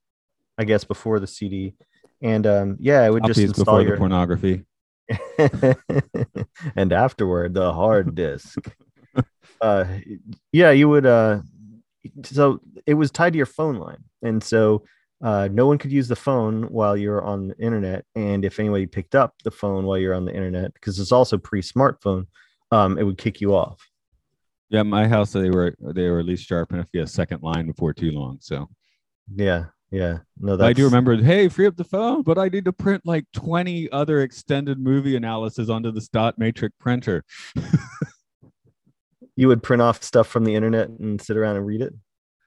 i 0.59 0.65
guess 0.65 0.85
before 0.85 1.19
the 1.21 1.27
cd 1.27 1.75
and 2.23 2.47
um 2.47 2.77
yeah 2.81 3.05
it 3.05 3.13
would 3.13 3.25
just 3.25 3.41
install 3.41 3.79
before 3.79 3.93
the 3.93 3.97
pornography. 3.99 4.65
and 6.77 6.93
afterward 6.93 7.55
the 7.55 7.73
hard 7.73 8.15
disk 8.17 8.59
uh 9.61 9.85
yeah 10.53 10.73
you 10.73 10.89
would 10.89 11.07
uh 11.07 11.39
so 12.25 12.61
it 12.87 12.95
was 12.95 13.13
tied 13.13 13.33
to 13.33 13.37
your 13.37 13.47
phone 13.47 13.77
line 13.77 14.03
and 14.23 14.43
so 14.43 14.83
uh, 15.23 15.49
no 15.51 15.67
one 15.67 15.79
could 15.79 15.93
use 15.93 16.09
the 16.09 16.17
phone 16.17 16.65
while 16.65 16.97
you're 16.97 17.23
on 17.23 17.49
the 17.49 17.59
internet. 17.59 18.05
And 18.15 18.45
if 18.45 18.61
anybody 18.61 18.87
picked 18.87 19.15
up 19.15 19.35
the 19.45 19.51
phone 19.51 19.85
while 19.85 19.99
you're 19.99 20.15
on 20.15 20.25
the 20.25 20.35
internet, 20.35 20.75
because 20.75 20.99
it's 20.99 21.13
also 21.13 21.39
pre-smartphone, 21.39 22.27
um, 22.71 22.99
it 22.99 23.05
would 23.05 23.19
kick 23.19 23.41
you 23.41 23.55
off. 23.55 23.81
Yeah, 24.69 24.83
my 24.83 25.07
house 25.07 25.33
they 25.33 25.51
were 25.51 25.77
they 25.81 26.09
were 26.11 26.19
at 26.19 26.27
least 26.27 26.47
sharp 26.47 26.73
enough 26.73 26.87
to 26.87 26.99
get 26.99 27.05
a 27.05 27.07
second 27.07 27.43
line 27.43 27.67
before 27.67 27.95
too 27.95 28.11
long. 28.11 28.39
So 28.41 28.69
Yeah, 29.33 29.67
yeah. 29.91 30.19
No, 30.41 30.59
I 30.59 30.73
do 30.73 30.85
remember, 30.85 31.17
hey, 31.17 31.49
free 31.49 31.67
up 31.67 31.77
the 31.77 31.85
phone, 31.85 32.23
but 32.23 32.37
I 32.37 32.49
need 32.49 32.65
to 32.65 32.73
print 32.73 33.03
like 33.05 33.27
20 33.33 33.91
other 33.93 34.21
extended 34.23 34.79
movie 34.81 35.15
analysis 35.15 35.69
onto 35.69 35.93
the 35.93 36.07
dot 36.13 36.37
matrix 36.39 36.75
printer. 36.81 37.25
you 39.37 39.49
would 39.49 39.63
print 39.63 39.83
off 39.83 40.03
stuff 40.03 40.27
from 40.27 40.45
the 40.45 40.55
internet 40.55 40.89
and 40.89 41.21
sit 41.21 41.37
around 41.37 41.57
and 41.57 41.67
read 41.67 41.83
it. 41.83 41.95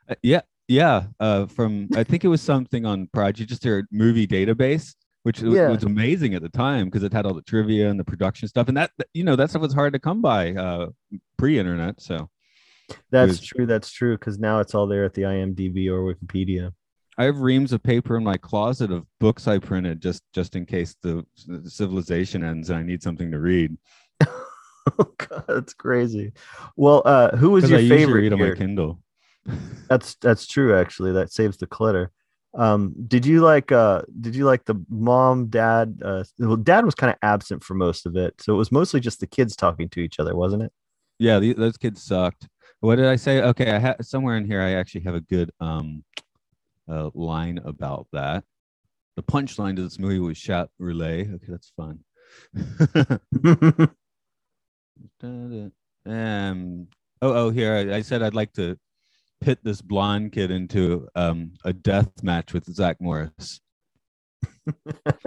Uh, 0.09 0.15
yeah, 0.21 0.41
yeah. 0.69 1.07
Uh, 1.19 1.45
from 1.47 1.89
I 1.97 2.03
think 2.05 2.23
it 2.23 2.29
was 2.29 2.41
something 2.41 2.85
on 2.85 3.07
Project, 3.13 3.49
just 3.49 3.63
their 3.63 3.85
movie 3.91 4.25
database, 4.27 4.93
which 5.23 5.41
Yeah. 5.41 5.69
was 5.69 5.83
amazing 5.83 6.33
at 6.35 6.41
the 6.41 6.49
time 6.49 6.85
because 6.85 7.03
it 7.03 7.11
had 7.11 7.25
all 7.25 7.33
the 7.33 7.41
trivia 7.41 7.89
and 7.89 7.99
the 7.99 8.05
production 8.05 8.47
stuff, 8.47 8.69
and 8.69 8.77
that 8.77 8.91
you 9.13 9.23
know 9.25 9.35
that 9.35 9.49
stuff 9.49 9.61
was 9.61 9.73
hard 9.73 9.91
to 9.93 9.99
come 9.99 10.21
by 10.21 10.53
uh, 10.53 10.87
pre-internet. 11.37 11.99
So 12.01 12.29
That's 13.11 13.31
was- 13.31 13.41
true. 13.41 13.65
That's 13.65 13.91
true. 13.91 14.15
Because 14.17 14.39
now 14.39 14.59
it's 14.61 14.73
all 14.73 14.87
there 14.87 15.03
at 15.03 15.13
the 15.13 15.23
IMDb 15.23 15.89
or 15.89 16.13
Wikipedia. 16.13 16.71
I 17.17 17.25
have 17.25 17.39
reams 17.41 17.73
of 17.73 17.83
paper 17.83 18.15
in 18.15 18.23
my 18.23 18.37
closet 18.37 18.91
of 18.93 19.05
books 19.19 19.45
I 19.45 19.57
printed 19.59 20.01
just 20.01 20.23
just 20.33 20.55
in 20.55 20.65
case 20.65 20.95
the, 21.01 21.25
the 21.47 21.69
civilization 21.69 22.45
ends 22.45 22.69
and 22.69 22.79
I 22.79 22.83
need 22.83 23.03
something 23.03 23.29
to 23.31 23.39
read. 23.39 23.75
oh 24.23 25.11
God, 25.17 25.43
that's 25.47 25.73
crazy. 25.73 26.31
Well, 26.77 27.01
uh, 27.05 27.35
who 27.35 27.49
was 27.51 27.69
your 27.69 27.79
I 27.79 27.81
usually 27.81 27.99
favorite? 27.99 28.21
read 28.21 28.33
on 28.33 28.39
my 28.39 28.45
here? 28.45 28.55
Kindle. 28.55 29.01
That's 29.89 30.15
that's 30.15 30.47
true. 30.47 30.77
Actually, 30.77 31.13
that 31.13 31.31
saves 31.31 31.57
the 31.57 31.67
clutter. 31.67 32.11
Um, 32.55 32.95
did 33.07 33.25
you 33.25 33.41
like? 33.41 33.71
Uh, 33.71 34.01
did 34.21 34.35
you 34.35 34.45
like 34.45 34.65
the 34.65 34.83
mom, 34.89 35.47
dad? 35.47 35.99
Uh, 36.03 36.23
well, 36.39 36.55
dad 36.55 36.85
was 36.85 36.95
kind 36.95 37.11
of 37.11 37.17
absent 37.21 37.63
for 37.63 37.73
most 37.75 38.05
of 38.05 38.15
it, 38.15 38.35
so 38.39 38.53
it 38.53 38.57
was 38.57 38.71
mostly 38.71 38.99
just 38.99 39.19
the 39.19 39.27
kids 39.27 39.55
talking 39.55 39.89
to 39.89 39.99
each 39.99 40.19
other, 40.19 40.35
wasn't 40.35 40.63
it? 40.63 40.71
Yeah, 41.19 41.39
the, 41.39 41.53
those 41.53 41.77
kids 41.77 42.01
sucked. 42.01 42.47
What 42.79 42.95
did 42.95 43.05
I 43.05 43.17
say? 43.17 43.41
Okay, 43.41 43.71
I 43.71 43.79
ha- 43.79 43.95
somewhere 44.01 44.37
in 44.37 44.45
here 44.45 44.61
I 44.61 44.73
actually 44.73 45.01
have 45.01 45.15
a 45.15 45.21
good 45.21 45.51
um 45.59 46.03
uh, 46.89 47.09
line 47.13 47.59
about 47.63 48.07
that. 48.13 48.43
The 49.15 49.23
punchline 49.23 49.75
to 49.75 49.83
this 49.83 49.99
movie 49.99 50.19
was 50.19 50.37
shot 50.37 50.69
relay. 50.79 51.29
Okay, 51.29 51.47
that's 51.47 51.71
fun. 51.75 51.99
um 56.05 56.87
oh 57.21 57.33
oh 57.33 57.49
here 57.49 57.73
I, 57.73 57.97
I 57.97 58.01
said 58.01 58.21
I'd 58.21 58.33
like 58.33 58.53
to 58.53 58.77
pit 59.41 59.59
this 59.63 59.81
blonde 59.81 60.31
kid 60.31 60.51
into 60.51 61.07
um 61.15 61.53
a 61.63 61.73
death 61.73 62.23
match 62.23 62.53
with 62.53 62.65
Zach 62.73 62.97
Morris. 62.99 63.61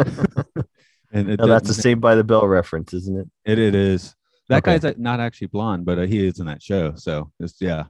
and 1.12 1.30
it 1.30 1.40
No, 1.40 1.46
that's 1.46 1.68
the 1.68 1.74
Saved 1.74 2.00
by 2.00 2.14
the 2.14 2.24
Bell 2.24 2.46
reference, 2.46 2.92
isn't 2.94 3.18
it? 3.18 3.28
it, 3.44 3.58
it 3.58 3.74
is. 3.74 4.14
That 4.48 4.64
Okay. 4.66 4.78
guy's 4.78 4.98
not 4.98 5.20
actually 5.20 5.46
blonde, 5.48 5.84
but 5.84 5.98
uh, 5.98 6.02
he 6.02 6.26
is 6.26 6.40
in 6.40 6.46
that 6.46 6.62
show. 6.62 6.94
So 6.96 7.30
it's 7.40 7.54
yeah, 7.60 7.84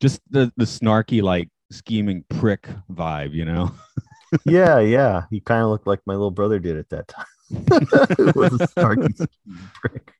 just 0.00 0.20
the 0.30 0.52
the 0.56 0.64
snarky 0.64 1.22
like 1.22 1.48
scheming 1.70 2.24
prick 2.28 2.68
vibe, 2.90 3.32
you 3.34 3.44
know. 3.44 3.70
yeah, 4.44 4.78
yeah. 4.80 5.22
He 5.30 5.40
kind 5.40 5.62
of 5.62 5.70
looked 5.70 5.86
like 5.86 6.00
my 6.06 6.14
little 6.14 6.30
brother 6.30 6.58
did 6.58 6.76
at 6.76 6.88
that 6.90 7.08
time. 7.08 7.26
Who 8.18 8.32
was 8.40 8.52
a 8.52 8.58
snarky 8.58 9.26
prick. 9.74 10.12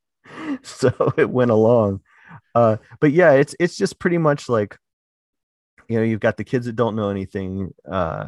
So 0.63 1.13
it 1.17 1.29
went 1.29 1.51
along. 1.51 2.01
Uh, 2.55 2.77
but 3.01 3.13
yeah, 3.13 3.33
it's 3.33 3.55
it's 3.59 3.77
just 3.77 3.99
pretty 3.99 4.19
much 4.19 4.49
like 4.49 4.77
you 5.89 5.99
know, 5.99 6.05
you've 6.05 6.21
got 6.21 6.37
the 6.37 6.45
kids 6.45 6.67
that 6.67 6.77
don't 6.77 6.97
know 6.97 7.09
anything, 7.11 7.73
uh, 7.91 8.27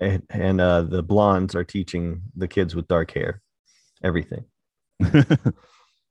and, 0.00 0.22
and 0.30 0.60
uh, 0.60 0.82
the 0.82 1.02
blondes 1.02 1.54
are 1.54 1.64
teaching 1.64 2.22
the 2.36 2.48
kids 2.48 2.74
with 2.74 2.88
dark 2.88 3.10
hair 3.12 3.40
everything. 4.02 4.44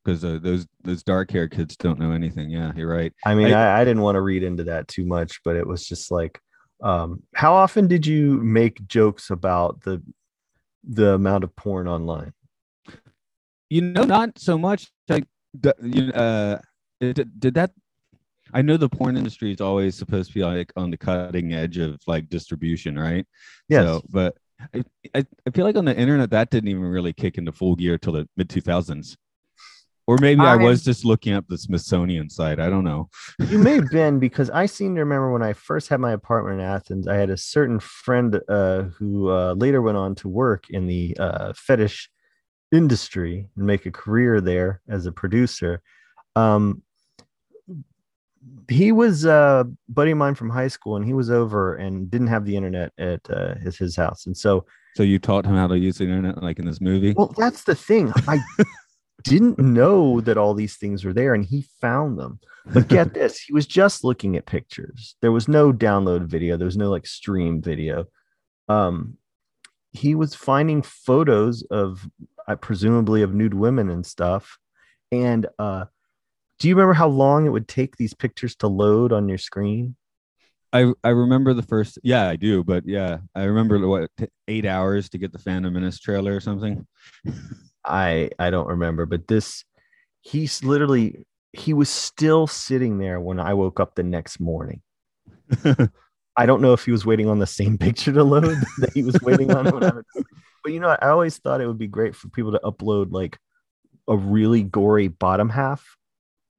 Because 0.03 0.25
uh, 0.25 0.39
those 0.41 0.65
those 0.83 1.03
dark 1.03 1.29
haired 1.29 1.51
kids 1.51 1.77
don't 1.77 1.99
know 1.99 2.11
anything. 2.11 2.49
Yeah, 2.49 2.71
you're 2.75 2.89
right. 2.91 3.13
I 3.23 3.35
mean, 3.35 3.53
I- 3.53 3.77
I, 3.77 3.81
I 3.81 3.85
didn't 3.85 4.01
want 4.01 4.15
to 4.15 4.21
read 4.21 4.41
into 4.41 4.63
that 4.63 4.87
too 4.87 5.05
much, 5.05 5.39
but 5.45 5.55
it 5.55 5.67
was 5.67 5.85
just 5.87 6.09
like, 6.09 6.39
um, 6.81 7.21
how 7.35 7.53
often 7.53 7.87
did 7.87 8.07
you 8.07 8.37
make 8.41 8.87
jokes 8.87 9.29
about 9.29 9.81
the 9.81 10.01
the 10.83 11.13
amount 11.13 11.43
of 11.43 11.55
porn 11.55 11.87
online? 11.87 12.33
You 13.69 13.81
know, 13.81 14.03
not 14.03 14.39
so 14.39 14.57
much. 14.57 14.89
Like, 15.07 15.25
you 15.83 16.11
uh, 16.13 16.57
did, 16.99 17.39
did 17.39 17.53
that? 17.53 17.69
I 18.53 18.61
know 18.61 18.77
the 18.77 18.89
porn 18.89 19.17
industry 19.17 19.51
is 19.51 19.61
always 19.61 19.95
supposed 19.95 20.29
to 20.29 20.33
be 20.33 20.43
like 20.43 20.71
on 20.75 20.91
the 20.91 20.97
cutting 20.97 21.53
edge 21.53 21.77
of 21.77 21.99
like 22.07 22.29
distribution, 22.29 22.97
right? 22.97 23.25
Yeah. 23.69 23.83
So, 23.83 24.01
but 24.09 24.37
I, 24.73 24.83
I, 25.15 25.25
I 25.47 25.49
feel 25.51 25.65
like 25.65 25.75
on 25.77 25.85
the 25.85 25.95
internet 25.97 26.29
that 26.31 26.49
didn't 26.49 26.69
even 26.69 26.83
really 26.83 27.13
kick 27.13 27.37
into 27.37 27.51
full 27.51 27.75
gear 27.75 27.97
till 27.97 28.13
the 28.13 28.27
mid 28.37 28.49
2000s. 28.49 29.15
Or 30.07 30.17
maybe 30.17 30.41
I 30.41 30.53
I- 30.53 30.57
was 30.57 30.83
just 30.83 31.05
looking 31.05 31.33
up 31.33 31.45
the 31.47 31.57
Smithsonian 31.57 32.29
site. 32.29 32.59
I 32.59 32.69
don't 32.69 32.83
know. 32.83 33.09
you 33.49 33.59
may 33.59 33.75
have 33.75 33.89
been 33.91 34.19
because 34.19 34.49
I 34.49 34.65
seem 34.65 34.95
to 34.95 35.01
remember 35.01 35.31
when 35.31 35.43
I 35.43 35.53
first 35.53 35.87
had 35.89 35.99
my 35.99 36.11
apartment 36.11 36.59
in 36.59 36.65
Athens, 36.65 37.07
I 37.07 37.15
had 37.15 37.29
a 37.29 37.37
certain 37.37 37.79
friend 37.79 38.39
uh, 38.49 38.83
who 38.97 39.29
uh, 39.29 39.53
later 39.53 39.81
went 39.81 39.97
on 39.97 40.15
to 40.15 40.27
work 40.27 40.69
in 40.69 40.87
the 40.87 41.15
uh, 41.19 41.53
fetish 41.55 42.09
industry 42.71 43.47
and 43.55 43.65
make 43.65 43.85
a 43.85 43.91
career 43.91 44.41
there 44.41 44.81
as 44.89 45.05
a 45.05 45.11
producer. 45.11 45.81
Um, 46.35 46.81
he 48.69 48.91
was 48.91 49.25
a 49.25 49.67
buddy 49.89 50.11
of 50.11 50.17
mine 50.17 50.35
from 50.35 50.49
high 50.49 50.67
school, 50.67 50.95
and 50.95 51.05
he 51.05 51.13
was 51.13 51.29
over 51.29 51.75
and 51.75 52.09
didn't 52.09 52.27
have 52.27 52.45
the 52.45 52.55
internet 52.55 52.91
at 52.97 53.21
uh, 53.29 53.55
his 53.55 53.77
his 53.77 53.95
house, 53.95 54.25
and 54.25 54.35
so 54.35 54.65
So 54.95 55.03
you 55.03 55.19
taught 55.19 55.45
him 55.45 55.55
how 55.55 55.67
to 55.67 55.77
use 55.77 55.97
the 55.97 56.05
internet, 56.05 56.41
like 56.41 56.59
in 56.59 56.65
this 56.65 56.81
movie. 56.81 57.13
well, 57.15 57.33
that's 57.37 57.63
the 57.63 57.75
thing. 57.75 58.11
I 58.27 58.39
didn't 59.23 59.59
know 59.59 60.21
that 60.21 60.37
all 60.37 60.53
these 60.53 60.77
things 60.77 61.05
were 61.05 61.13
there, 61.13 61.33
and 61.33 61.45
he 61.45 61.65
found 61.79 62.17
them. 62.17 62.39
But 62.65 62.87
get 62.87 63.13
this, 63.13 63.39
he 63.39 63.53
was 63.53 63.67
just 63.67 64.03
looking 64.03 64.35
at 64.35 64.45
pictures. 64.45 65.15
There 65.21 65.31
was 65.31 65.47
no 65.47 65.71
download 65.71 66.25
video. 66.25 66.57
There 66.57 66.65
was 66.65 66.77
no 66.77 66.89
like 66.89 67.05
stream 67.05 67.61
video. 67.61 68.05
Um, 68.67 69.17
he 69.91 70.15
was 70.15 70.33
finding 70.33 70.81
photos 70.81 71.63
of, 71.63 72.07
uh, 72.47 72.55
presumably, 72.55 73.23
of 73.23 73.33
nude 73.33 73.53
women 73.53 73.89
and 73.89 74.05
stuff. 74.05 74.57
And 75.11 75.47
uh, 75.59 75.85
do 76.61 76.69
you 76.69 76.75
remember 76.75 76.93
how 76.93 77.07
long 77.07 77.47
it 77.47 77.49
would 77.49 77.67
take 77.67 77.97
these 77.97 78.13
pictures 78.13 78.55
to 78.57 78.67
load 78.67 79.11
on 79.11 79.27
your 79.27 79.39
screen? 79.39 79.95
I 80.71 80.93
I 81.03 81.09
remember 81.09 81.55
the 81.55 81.63
first. 81.63 81.97
Yeah, 82.03 82.29
I 82.29 82.35
do. 82.35 82.63
But 82.63 82.83
yeah, 82.85 83.17
I 83.33 83.45
remember 83.45 83.79
what 83.87 84.11
t- 84.15 84.27
eight 84.47 84.67
hours 84.67 85.09
to 85.09 85.17
get 85.17 85.33
the 85.33 85.39
Phantom 85.39 85.73
Menace 85.73 85.99
trailer 85.99 86.35
or 86.35 86.39
something. 86.39 86.85
I 87.83 88.29
I 88.37 88.51
don't 88.51 88.67
remember, 88.67 89.07
but 89.07 89.27
this 89.27 89.65
he's 90.21 90.63
literally 90.63 91.25
he 91.51 91.73
was 91.73 91.89
still 91.89 92.45
sitting 92.45 92.99
there 92.99 93.19
when 93.19 93.39
I 93.39 93.55
woke 93.55 93.79
up 93.79 93.95
the 93.95 94.03
next 94.03 94.39
morning. 94.39 94.83
I 96.37 96.45
don't 96.45 96.61
know 96.61 96.73
if 96.73 96.85
he 96.85 96.91
was 96.91 97.07
waiting 97.07 97.27
on 97.27 97.39
the 97.39 97.47
same 97.47 97.79
picture 97.79 98.13
to 98.13 98.23
load 98.23 98.43
that 98.77 98.91
he 98.93 99.01
was 99.01 99.19
waiting 99.23 99.51
on 99.51 99.65
when 99.65 99.83
I 99.83 99.95
was, 99.95 100.05
but 100.63 100.73
you 100.73 100.79
know, 100.79 100.95
I 101.01 101.07
always 101.07 101.39
thought 101.39 101.59
it 101.59 101.65
would 101.65 101.79
be 101.79 101.87
great 101.87 102.15
for 102.15 102.29
people 102.29 102.51
to 102.51 102.59
upload 102.63 103.11
like 103.11 103.39
a 104.07 104.15
really 104.15 104.61
gory 104.61 105.07
bottom 105.07 105.49
half. 105.49 105.97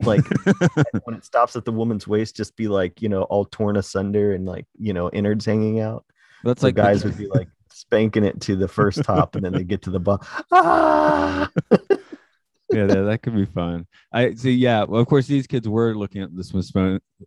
Like 0.03 0.25
when 1.05 1.17
it 1.17 1.25
stops 1.25 1.57
at 1.57 1.65
the 1.65 1.73
woman's 1.73 2.07
waist, 2.07 2.37
just 2.37 2.57
be 2.57 2.69
like, 2.69 3.01
you 3.03 3.09
know, 3.09 3.23
all 3.25 3.45
torn 3.45 3.77
asunder 3.77 4.35
and 4.35 4.45
like, 4.47 4.67
you 4.79 4.93
know, 4.93 5.11
innards 5.11 5.45
hanging 5.47 5.81
out. 5.81 6.05
That's 6.45 6.61
So 6.61 6.67
like 6.69 6.75
the- 6.75 6.83
guys 6.83 7.05
would 7.07 7.17
be 7.19 7.27
like 7.29 7.49
spanking 7.71 8.25
it 8.25 8.41
to 8.43 8.57
the 8.57 8.69
first 8.69 9.03
top 9.05 9.35
and 9.37 9.45
then 9.45 9.53
they 9.53 9.65
get 9.65 9.83
to 9.83 9.91
the 9.91 10.01
bottom. 10.01 10.27
Ah! 10.53 11.49
yeah, 11.71 12.87
that, 12.87 13.03
that 13.03 13.23
could 13.23 13.35
be 13.35 13.45
fun. 13.47 13.87
I 14.13 14.35
see. 14.35 14.53
Yeah, 14.53 14.85
well, 14.85 15.01
of 15.01 15.07
course, 15.07 15.27
these 15.27 15.47
kids 15.47 15.69
were 15.69 15.95
looking 15.95 16.23
at 16.23 16.35
the 16.35 16.45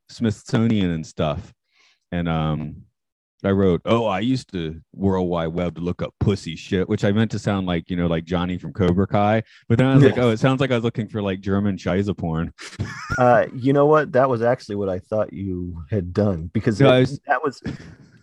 Smithsonian 0.10 0.90
and 0.90 1.06
stuff, 1.06 1.54
and 2.12 2.28
um, 2.28 2.84
I 3.46 3.52
wrote, 3.52 3.82
"Oh, 3.86 4.06
I 4.06 4.20
used 4.20 4.52
to 4.54 4.80
World 4.94 5.30
Wide 5.30 5.48
Web 5.48 5.76
to 5.76 5.82
look 5.82 6.02
up 6.02 6.14
pussy 6.20 6.56
shit," 6.56 6.88
which 6.90 7.04
I 7.04 7.12
meant 7.12 7.32
to 7.32 7.40
sound 7.40 7.68
like 7.68 7.90
you 7.90 7.96
know, 7.96 8.08
like 8.08 8.26
Johnny 8.26 8.58
from 8.58 8.74
Cobra 8.74 9.08
Kai, 9.08 9.44
but 9.70 9.78
then 9.78 9.88
I 9.88 9.96
was 9.96 10.04
like, 10.04 10.18
"Oh, 10.18 10.30
it 10.32 10.40
sounds 10.40 10.60
like 10.62 10.72
I 10.72 10.76
was 10.76 10.84
looking 10.84 11.08
for 11.08 11.22
like 11.22 11.42
German 11.42 11.78
Scheisse 11.78 12.16
porn." 12.18 12.54
Uh, 13.18 13.46
you 13.56 13.72
know 13.72 13.86
what? 13.86 14.12
That 14.12 14.30
was 14.30 14.42
actually 14.42 14.76
what 14.76 14.90
I 14.90 15.00
thought 15.00 15.32
you 15.32 15.82
had 15.90 16.12
done 16.12 16.50
because 16.54 16.82
No, 16.82 16.94
it- 16.98 17.02
was- 17.02 17.20
that 17.28 17.42
was 17.44 17.62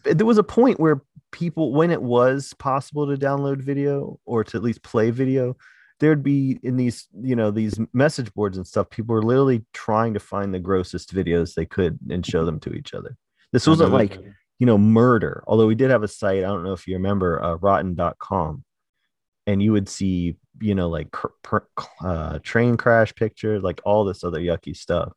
there 0.05 0.27
was 0.27 0.37
a 0.37 0.43
point 0.43 0.79
where 0.81 1.01
people, 1.31 1.73
when 1.73 1.91
it 1.91 2.03
was 2.03 2.53
possible 2.59 3.07
to 3.07 3.17
download 3.17 3.63
video 3.63 4.19
or 4.27 4.45
to 4.45 4.57
at 4.59 4.63
least 4.63 4.83
play 4.83 5.11
video, 5.11 5.57
there'd 6.01 6.23
be 6.23 6.59
in 6.63 6.77
these, 6.77 7.07
you 7.23 7.35
know, 7.37 7.51
these 7.51 7.79
message 7.95 8.35
boards 8.35 8.57
and 8.59 8.67
stuff. 8.67 8.91
People 8.91 9.15
were 9.15 9.23
literally 9.23 9.65
trying 9.73 10.13
to 10.15 10.21
find 10.21 10.53
the 10.53 10.59
grossest 10.59 11.15
videos 11.15 11.55
they 11.55 11.65
could 11.65 11.99
and 12.11 12.27
show 12.27 12.45
them 12.45 12.59
to 12.61 12.73
each 12.75 12.93
other. 12.93 13.17
This 13.53 13.67
wasn't 13.67 13.93
like 13.93 14.19
you 14.63 14.67
know 14.67 14.79
murder, 14.79 15.43
although 15.49 15.67
we 15.67 15.75
did 15.75 15.91
have 15.91 16.05
a 16.05 16.09
site. 16.09 16.45
I 16.45 16.47
don't 16.47 16.63
know 16.63 16.73
if 16.73 16.87
you 16.87 16.95
remember 16.95 17.43
uh, 17.43 17.55
Rotten.com, 17.57 18.63
and 19.49 19.61
you 19.61 19.73
would 19.73 19.89
see 19.89 20.37
you 20.61 20.77
know 20.77 20.89
like 20.89 21.09
uh, 22.01 22.39
train 22.45 22.77
crash 22.77 23.13
picture, 23.13 23.59
like 23.59 23.81
all 23.85 24.05
this 24.05 24.23
other 24.23 24.39
yucky 24.39 24.77
stuff. 24.77 25.15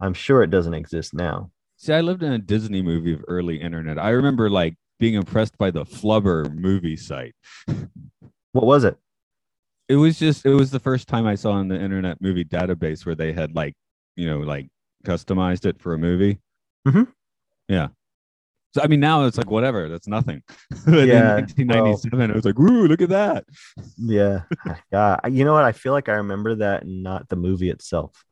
I'm 0.00 0.14
sure 0.14 0.42
it 0.42 0.48
doesn't 0.50 0.72
exist 0.72 1.12
now. 1.12 1.50
See, 1.76 1.92
I 1.92 2.00
lived 2.00 2.22
in 2.22 2.32
a 2.32 2.38
Disney 2.38 2.80
movie 2.80 3.12
of 3.12 3.22
early 3.28 3.60
internet. 3.60 3.98
I 3.98 4.08
remember 4.08 4.48
like 4.48 4.74
being 4.98 5.12
impressed 5.12 5.58
by 5.58 5.70
the 5.70 5.84
Flubber 5.84 6.50
movie 6.54 6.96
site. 6.96 7.34
What 8.52 8.64
was 8.64 8.84
it? 8.84 8.96
It 9.90 9.96
was 9.96 10.18
just 10.18 10.46
it 10.46 10.54
was 10.54 10.70
the 10.70 10.80
first 10.80 11.08
time 11.08 11.26
I 11.26 11.34
saw 11.34 11.60
in 11.60 11.68
the 11.68 11.78
Internet 11.78 12.22
Movie 12.22 12.46
Database 12.46 13.04
where 13.04 13.14
they 13.14 13.34
had 13.34 13.54
like 13.54 13.74
you 14.16 14.26
know 14.30 14.38
like 14.38 14.70
customized 15.04 15.66
it 15.66 15.78
for 15.78 15.92
a 15.92 15.98
movie. 15.98 16.38
Mhm. 16.86 17.08
Yeah. 17.68 17.88
So 18.74 18.82
I 18.82 18.86
mean, 18.86 19.00
now 19.00 19.24
it's 19.24 19.38
like 19.38 19.50
whatever. 19.50 19.88
That's 19.88 20.08
nothing. 20.08 20.42
But 20.84 21.08
Yeah, 21.08 21.38
in 21.38 21.44
1997, 21.46 22.30
I 22.30 22.34
was 22.34 22.44
like, 22.44 22.58
"Ooh, 22.58 22.86
look 22.86 23.00
at 23.00 23.08
that!" 23.08 23.44
Yeah. 23.96 24.42
yeah. 24.92 25.16
You 25.26 25.44
know 25.44 25.54
what? 25.54 25.64
I 25.64 25.72
feel 25.72 25.92
like 25.92 26.08
I 26.08 26.12
remember 26.14 26.56
that 26.56 26.82
and 26.82 27.02
not 27.02 27.28
the 27.28 27.36
movie 27.36 27.70
itself. 27.70 28.24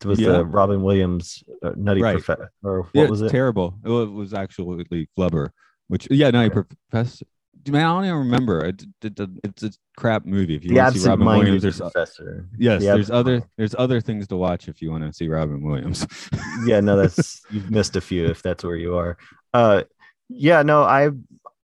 It 0.00 0.04
was 0.06 0.20
Yeah. 0.20 0.32
the 0.32 0.44
Robin 0.44 0.82
Williams 0.82 1.42
uh, 1.62 1.72
Nutty 1.76 2.02
Right. 2.02 2.14
Professor. 2.14 2.50
Or 2.62 2.82
what 2.82 2.90
Yeah, 2.94 3.06
was 3.06 3.22
it? 3.22 3.30
Terrible. 3.30 3.78
It 3.84 3.88
was 3.88 4.34
actually 4.34 4.84
Flubber, 5.18 5.50
which 5.88 6.08
yeah, 6.10 6.30
no, 6.30 6.42
Okay. 6.44 6.62
professor. 6.90 7.26
Man, 7.68 7.84
I 7.84 7.88
don't 7.94 8.04
even 8.04 8.16
remember. 8.18 8.64
It, 8.64 8.82
it, 9.02 9.20
it- 9.20 9.30
it's 9.44 9.62
a 9.62 9.70
crap 9.96 10.24
movie. 10.24 10.54
If 10.56 10.64
you 10.64 10.74
want 10.74 10.94
to 10.94 11.00
see 11.00 11.08
Robin 11.08 11.26
Williams, 11.26 11.62
there's 11.62 11.78
professor. 11.80 12.48
yes, 12.58 12.80
The 12.82 12.86
there's 12.88 13.10
other 13.10 13.42
there's 13.58 13.74
other 13.78 14.00
things 14.00 14.26
to 14.28 14.36
watch 14.36 14.68
if 14.68 14.80
you 14.80 14.90
want 14.90 15.04
to 15.04 15.12
see 15.12 15.28
Robin 15.28 15.62
Williams. 15.62 16.06
yeah 16.66 16.80
no 16.80 16.96
that's 16.96 17.42
you've 17.50 17.70
missed 17.70 17.96
a 17.96 18.00
few 18.00 18.26
if 18.26 18.42
that's 18.42 18.62
where 18.64 18.76
you 18.76 18.96
are 18.96 19.16
uh 19.54 19.82
yeah 20.28 20.62
no 20.62 20.82
i 20.82 21.08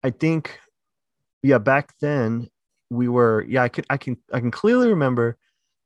i 0.03 0.09
think 0.09 0.59
yeah 1.43 1.57
back 1.57 1.93
then 1.99 2.49
we 2.89 3.07
were 3.07 3.45
yeah 3.47 3.63
i 3.63 3.69
could 3.69 3.85
i 3.89 3.97
can 3.97 4.17
i 4.33 4.39
can 4.39 4.49
clearly 4.51 4.87
remember 4.89 5.37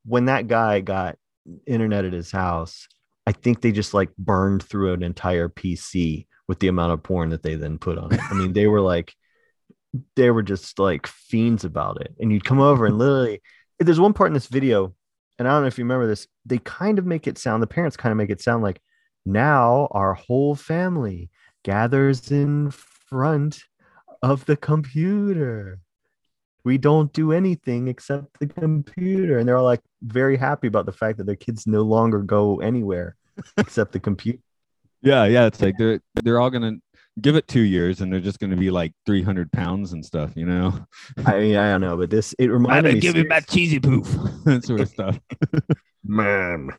when 0.05 0.25
that 0.25 0.48
guy 0.48 0.79
got 0.81 1.17
internet 1.65 2.05
at 2.05 2.13
his 2.13 2.31
house 2.31 2.88
i 3.27 3.31
think 3.31 3.62
they 3.62 3.72
just 3.72 3.93
like 3.93 4.15
burned 4.17 4.62
through 4.63 4.93
an 4.93 5.03
entire 5.03 5.50
pc 5.50 6.25
with 6.48 6.60
the 6.60 6.67
amount 6.67 6.93
of 6.93 7.01
porn 7.03 7.29
that 7.29 7.41
they 7.43 7.55
then 7.55 7.77
put 7.79 7.98
on 7.98 8.13
it 8.13 8.20
i 8.29 8.34
mean 8.36 8.53
they 8.53 8.67
were 8.67 8.81
like 8.81 9.13
they 10.15 10.31
were 10.31 10.43
just 10.43 10.79
like 10.79 11.05
fiends 11.07 11.65
about 11.65 12.01
it 12.01 12.13
and 12.19 12.31
you'd 12.31 12.45
come 12.45 12.60
over 12.60 12.86
and 12.86 12.98
literally 12.98 13.41
there's 13.79 14.00
one 14.00 14.13
part 14.13 14.29
in 14.29 14.33
this 14.33 14.48
video 14.48 14.93
and 15.41 15.48
I 15.48 15.53
don't 15.53 15.62
know 15.62 15.67
if 15.67 15.79
you 15.79 15.86
remember 15.86 16.05
this, 16.05 16.27
they 16.45 16.60
kind 16.60 17.00
of 17.00 17.05
make 17.07 17.25
it 17.25 17.39
sound, 17.39 17.63
the 17.63 17.67
parents 17.67 17.98
kind 17.98 18.12
of 18.12 18.17
make 18.17 18.29
it 18.29 18.41
sound 18.41 18.62
like 18.62 18.79
now 19.25 19.88
our 19.89 20.13
whole 20.13 20.53
family 20.53 21.31
gathers 21.63 22.29
in 22.29 22.69
front 22.69 23.63
of 24.21 24.45
the 24.45 24.55
computer. 24.55 25.79
We 26.63 26.77
don't 26.77 27.12
do 27.12 27.31
anything 27.31 27.88
except 27.88 28.39
the 28.39 28.45
computer. 28.45 29.39
And 29.39 29.48
they're 29.48 29.57
all 29.57 29.65
like 29.65 29.81
very 30.03 30.38
happy 30.38 30.67
about 30.67 30.86
the 30.86 30.91
fact 30.91 31.17
that 31.17 31.25
their 31.25 31.36
kids 31.36 31.65
no 31.65 31.81
longer 31.81 32.19
go 32.19 32.60
anywhere 32.60 33.15
except 33.57 33.93
the 33.93 34.00
computer. 34.00 34.38
yeah, 35.01 35.25
yeah, 35.25 35.48
it's 35.48 35.60
like 35.60 35.75
they're 35.79 36.01
they're 36.21 36.39
all 36.39 36.51
gonna 36.51 36.75
give 37.22 37.36
it 37.36 37.48
two 37.48 37.62
years 37.62 38.01
and 38.01 38.12
they're 38.12 38.20
just 38.20 38.40
gonna 38.40 38.58
be 38.58 38.72
like 38.72 38.94
300 39.06 39.51
pounds 39.51 39.94
and 39.94 40.06
stuff, 40.06 40.32
you 40.36 40.46
know. 40.46 40.86
I 41.25 41.40
mean, 41.40 41.56
I 41.56 41.72
don't 41.72 41.82
know, 41.82 41.98
but 41.98 42.10
this 42.10 42.34
it 42.34 42.48
reminded 42.48 42.96
me. 42.96 43.01
seriously- 43.01 43.42
cheesy 43.48 43.80
poof, 43.80 44.08
that 44.46 44.63
sort 44.63 44.82
of 44.82 44.90
stuff. 44.90 45.20
Mom. 46.04 46.72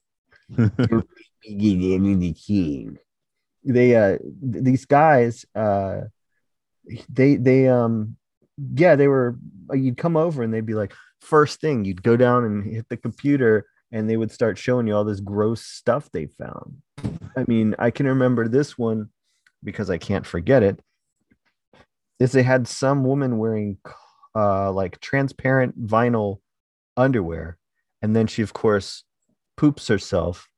they 3.65 3.95
uh 3.95 4.19
these 4.43 4.85
guys 4.87 5.47
uh 5.55 6.01
they 7.09 7.37
they 7.37 7.69
um 7.69 8.17
yeah 8.75 8.97
they 8.97 9.09
were 9.09 9.37
uh, 9.71 9.75
you'd 9.75 9.97
come 9.97 10.17
over 10.17 10.43
and 10.43 10.53
they'd 10.53 10.67
be 10.67 10.75
like 10.75 10.93
first 11.21 11.61
thing 11.61 11.85
you'd 11.85 12.03
go 12.03 12.17
down 12.17 12.45
and 12.45 12.75
hit 12.75 12.89
the 12.89 12.97
computer 12.97 13.65
and 13.93 14.11
they 14.11 14.17
would 14.17 14.33
start 14.33 14.59
showing 14.59 14.87
you 14.87 14.95
all 14.95 15.05
this 15.05 15.21
gross 15.21 15.63
stuff 15.63 16.11
they 16.13 16.27
found 16.27 16.83
i 17.37 17.45
mean 17.47 17.75
i 17.79 17.91
can 17.91 18.07
remember 18.07 18.49
this 18.49 18.77
one 18.77 19.09
because 19.65 19.91
i 19.91 19.99
can't 19.99 20.27
forget 20.27 20.63
it 20.63 20.81
is 22.23 22.33
they 22.33 22.43
had 22.43 22.69
some 22.69 23.05
woman 23.05 23.39
wearing 23.39 23.79
uh 24.35 24.71
like 24.71 25.01
transparent 25.01 25.87
vinyl 25.87 26.39
underwear. 26.97 27.59
And 28.01 28.15
then 28.15 28.27
she 28.27 28.43
of 28.43 28.53
course 28.53 29.05
poops 29.57 29.89
herself 29.89 30.49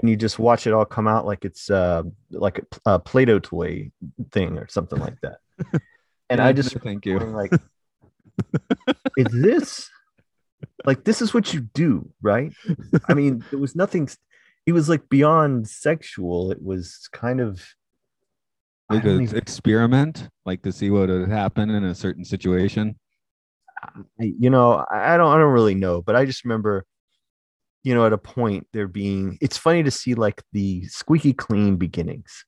and 0.00 0.08
you 0.08 0.16
just 0.16 0.38
watch 0.38 0.66
it 0.66 0.72
all 0.72 0.84
come 0.84 1.06
out 1.06 1.26
like 1.26 1.44
it's 1.44 1.70
uh 1.70 2.02
like 2.30 2.58
a, 2.58 2.92
a 2.92 2.98
play-doh 2.98 3.40
toy 3.40 3.90
thing 4.30 4.58
or 4.58 4.68
something 4.68 4.98
like 4.98 5.20
that. 5.22 5.38
And 6.30 6.40
i 6.40 6.52
just 6.52 6.78
thank 6.78 7.06
you. 7.06 7.18
like 7.18 7.50
is 9.16 9.26
this 9.32 9.90
like 10.86 11.02
this 11.02 11.20
is 11.20 11.34
what 11.34 11.52
you 11.52 11.62
do 11.74 12.08
right? 12.22 12.52
I 13.08 13.14
mean 13.14 13.44
there 13.50 13.58
was 13.58 13.74
nothing 13.74 14.08
it 14.64 14.72
was 14.72 14.88
like 14.88 15.08
beyond 15.08 15.68
sexual. 15.68 16.52
It 16.52 16.62
was 16.62 17.08
kind 17.12 17.40
of 17.40 17.60
Like 18.90 19.04
don't 19.04 19.22
even- 19.22 19.38
experiment, 19.38 20.28
like 20.44 20.62
to 20.62 20.72
see 20.72 20.90
what 20.90 21.08
would 21.08 21.28
happen 21.28 21.70
in 21.70 21.84
a 21.84 21.94
certain 21.94 22.24
situation. 22.24 22.98
I- 23.82 24.34
you 24.38 24.50
know 24.50 24.84
I 24.90 25.14
I 25.14 25.16
don't 25.16 25.32
I 25.32 25.38
don't 25.38 25.52
really 25.52 25.74
know, 25.74 26.02
but 26.02 26.16
I 26.16 26.24
just 26.26 26.44
remember, 26.44 26.84
you 27.84 27.94
know, 27.94 28.04
at 28.04 28.12
a 28.12 28.18
point 28.18 28.66
there 28.72 28.88
being. 28.88 29.38
It's 29.40 29.56
funny 29.56 29.82
to 29.84 29.90
see 29.90 30.14
like 30.14 30.42
the 30.52 30.84
squeaky 30.86 31.32
clean 31.32 31.76
beginnings 31.76 32.44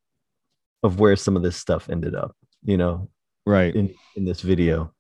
of 0.83 0.99
where 1.01 1.17
some 1.17 1.37
of 1.37 1.43
this 1.43 1.57
stuff 1.57 1.89
ended 1.89 2.15
up. 2.15 2.37
You 2.65 2.77
know, 2.77 3.09
Right. 3.47 3.75
in 3.75 3.95
in 4.17 4.25
this 4.25 4.41
video. 4.41 4.93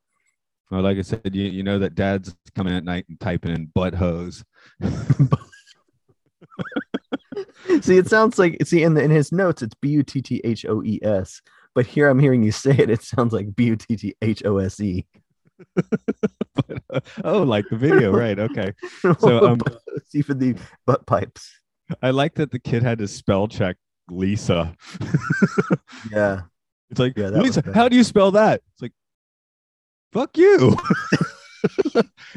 Well, 0.70 0.82
like 0.82 0.96
I 0.96 1.02
said, 1.02 1.34
you, 1.34 1.44
you 1.44 1.62
know 1.62 1.78
that 1.80 1.94
dad's 1.94 2.34
coming 2.54 2.74
at 2.74 2.84
night 2.84 3.04
and 3.08 3.20
typing 3.20 3.52
in 3.54 3.66
butt 3.74 3.94
hose. 3.94 4.42
see, 7.82 7.96
it 7.96 8.08
sounds 8.08 8.38
like 8.38 8.56
see 8.64 8.82
in 8.82 8.94
the, 8.94 9.02
in 9.02 9.10
his 9.10 9.32
notes 9.32 9.62
it's 9.62 9.74
B 9.80 9.90
U 9.90 10.02
T 10.02 10.20
T 10.22 10.40
H 10.44 10.66
O 10.66 10.82
E 10.82 10.98
S, 11.02 11.40
but 11.74 11.86
here 11.86 12.08
I'm 12.08 12.18
hearing 12.18 12.42
you 12.42 12.52
say 12.52 12.72
it. 12.72 12.90
It 12.90 13.02
sounds 13.02 13.32
like 13.32 13.54
B 13.54 13.66
U 13.66 13.76
T 13.76 13.96
T 13.96 14.14
H 14.22 14.44
O 14.44 14.58
S 14.58 14.80
E. 14.80 15.06
oh, 17.24 17.42
like 17.42 17.64
the 17.70 17.76
video, 17.76 18.12
right? 18.12 18.38
Okay. 18.38 18.72
So, 19.18 19.46
um, 19.46 19.58
see 20.06 20.22
for 20.22 20.34
the 20.34 20.56
butt 20.86 21.06
pipes. 21.06 21.50
I 22.02 22.10
like 22.10 22.34
that 22.34 22.50
the 22.50 22.58
kid 22.58 22.82
had 22.82 22.98
to 22.98 23.08
spell 23.08 23.48
check 23.48 23.76
Lisa. 24.10 24.74
Yeah. 26.10 26.42
It's 26.90 27.00
like 27.00 27.16
Yeah, 27.16 27.28
Lisa, 27.28 27.62
how 27.74 27.88
do 27.88 27.96
you 27.96 28.04
spell 28.04 28.32
that? 28.32 28.60
It's 28.72 28.82
like, 28.82 28.92
fuck 30.12 30.36
you. 30.36 30.76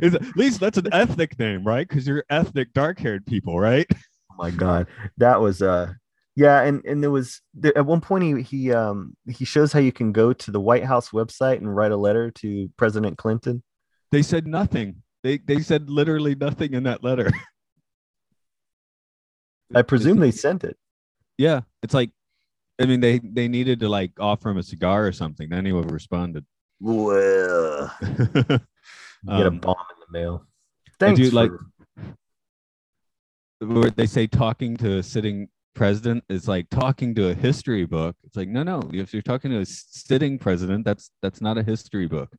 Is 0.01 0.13
at 0.13 0.37
least 0.37 0.59
that's 0.59 0.77
an 0.77 0.87
ethnic 0.93 1.37
name, 1.39 1.63
right? 1.63 1.87
Because 1.87 2.07
you're 2.07 2.23
ethnic 2.29 2.73
dark-haired 2.73 3.25
people, 3.25 3.59
right? 3.59 3.89
My 4.37 4.51
god, 4.51 4.87
that 5.17 5.39
was 5.41 5.61
uh 5.61 5.93
yeah, 6.35 6.61
and 6.63 6.83
and 6.85 7.01
there 7.01 7.11
was 7.11 7.41
there, 7.53 7.77
at 7.77 7.85
one 7.85 8.01
point 8.01 8.23
he 8.23 8.41
he 8.41 8.73
um 8.73 9.15
he 9.27 9.45
shows 9.45 9.71
how 9.71 9.79
you 9.79 9.91
can 9.93 10.11
go 10.11 10.33
to 10.33 10.51
the 10.51 10.59
White 10.59 10.83
House 10.83 11.09
website 11.11 11.57
and 11.57 11.73
write 11.73 11.91
a 11.91 11.97
letter 11.97 12.31
to 12.31 12.69
President 12.77 13.17
Clinton. 13.17 13.63
They 14.11 14.21
said 14.21 14.45
nothing. 14.47 15.01
They 15.23 15.37
they 15.37 15.59
said 15.61 15.89
literally 15.89 16.35
nothing 16.35 16.73
in 16.73 16.83
that 16.83 17.03
letter. 17.03 17.31
I 19.73 19.81
presume 19.81 20.19
they 20.19 20.31
sent 20.31 20.63
it. 20.63 20.77
Yeah, 21.37 21.61
it's 21.81 21.93
like, 21.93 22.11
I 22.79 22.85
mean, 22.85 22.99
they 22.99 23.19
they 23.19 23.47
needed 23.47 23.79
to 23.79 23.89
like 23.89 24.11
offer 24.19 24.49
him 24.49 24.57
a 24.57 24.63
cigar 24.63 25.07
or 25.07 25.11
something. 25.11 25.49
Then 25.49 25.65
he 25.65 25.71
would 25.71 25.85
have 25.85 25.93
responded. 25.93 26.45
Well, 26.79 27.91
get 28.01 28.61
a 29.27 29.47
Um, 29.47 29.59
bomb 29.59 29.75
in 29.95 29.99
the 30.05 30.11
mail. 30.19 30.45
I 30.87 30.91
Thanks. 30.99 31.19
do 31.19 31.29
like 31.31 31.49
for- 31.49 31.65
where 33.59 33.89
they 33.89 34.05
say 34.05 34.27
talking 34.27 34.77
to 34.77 34.97
a 34.97 35.03
sitting 35.03 35.49
president 35.73 36.23
is 36.29 36.47
like 36.47 36.69
talking 36.69 37.13
to 37.15 37.29
a 37.29 37.33
history 37.33 37.85
book. 37.85 38.15
It's 38.23 38.35
like 38.35 38.49
no, 38.49 38.63
no. 38.63 38.81
If 38.93 39.13
you're 39.13 39.21
talking 39.21 39.51
to 39.51 39.59
a 39.59 39.65
sitting 39.65 40.39
president, 40.39 40.85
that's 40.85 41.11
that's 41.21 41.41
not 41.41 41.57
a 41.57 41.63
history 41.63 42.07
book. 42.07 42.35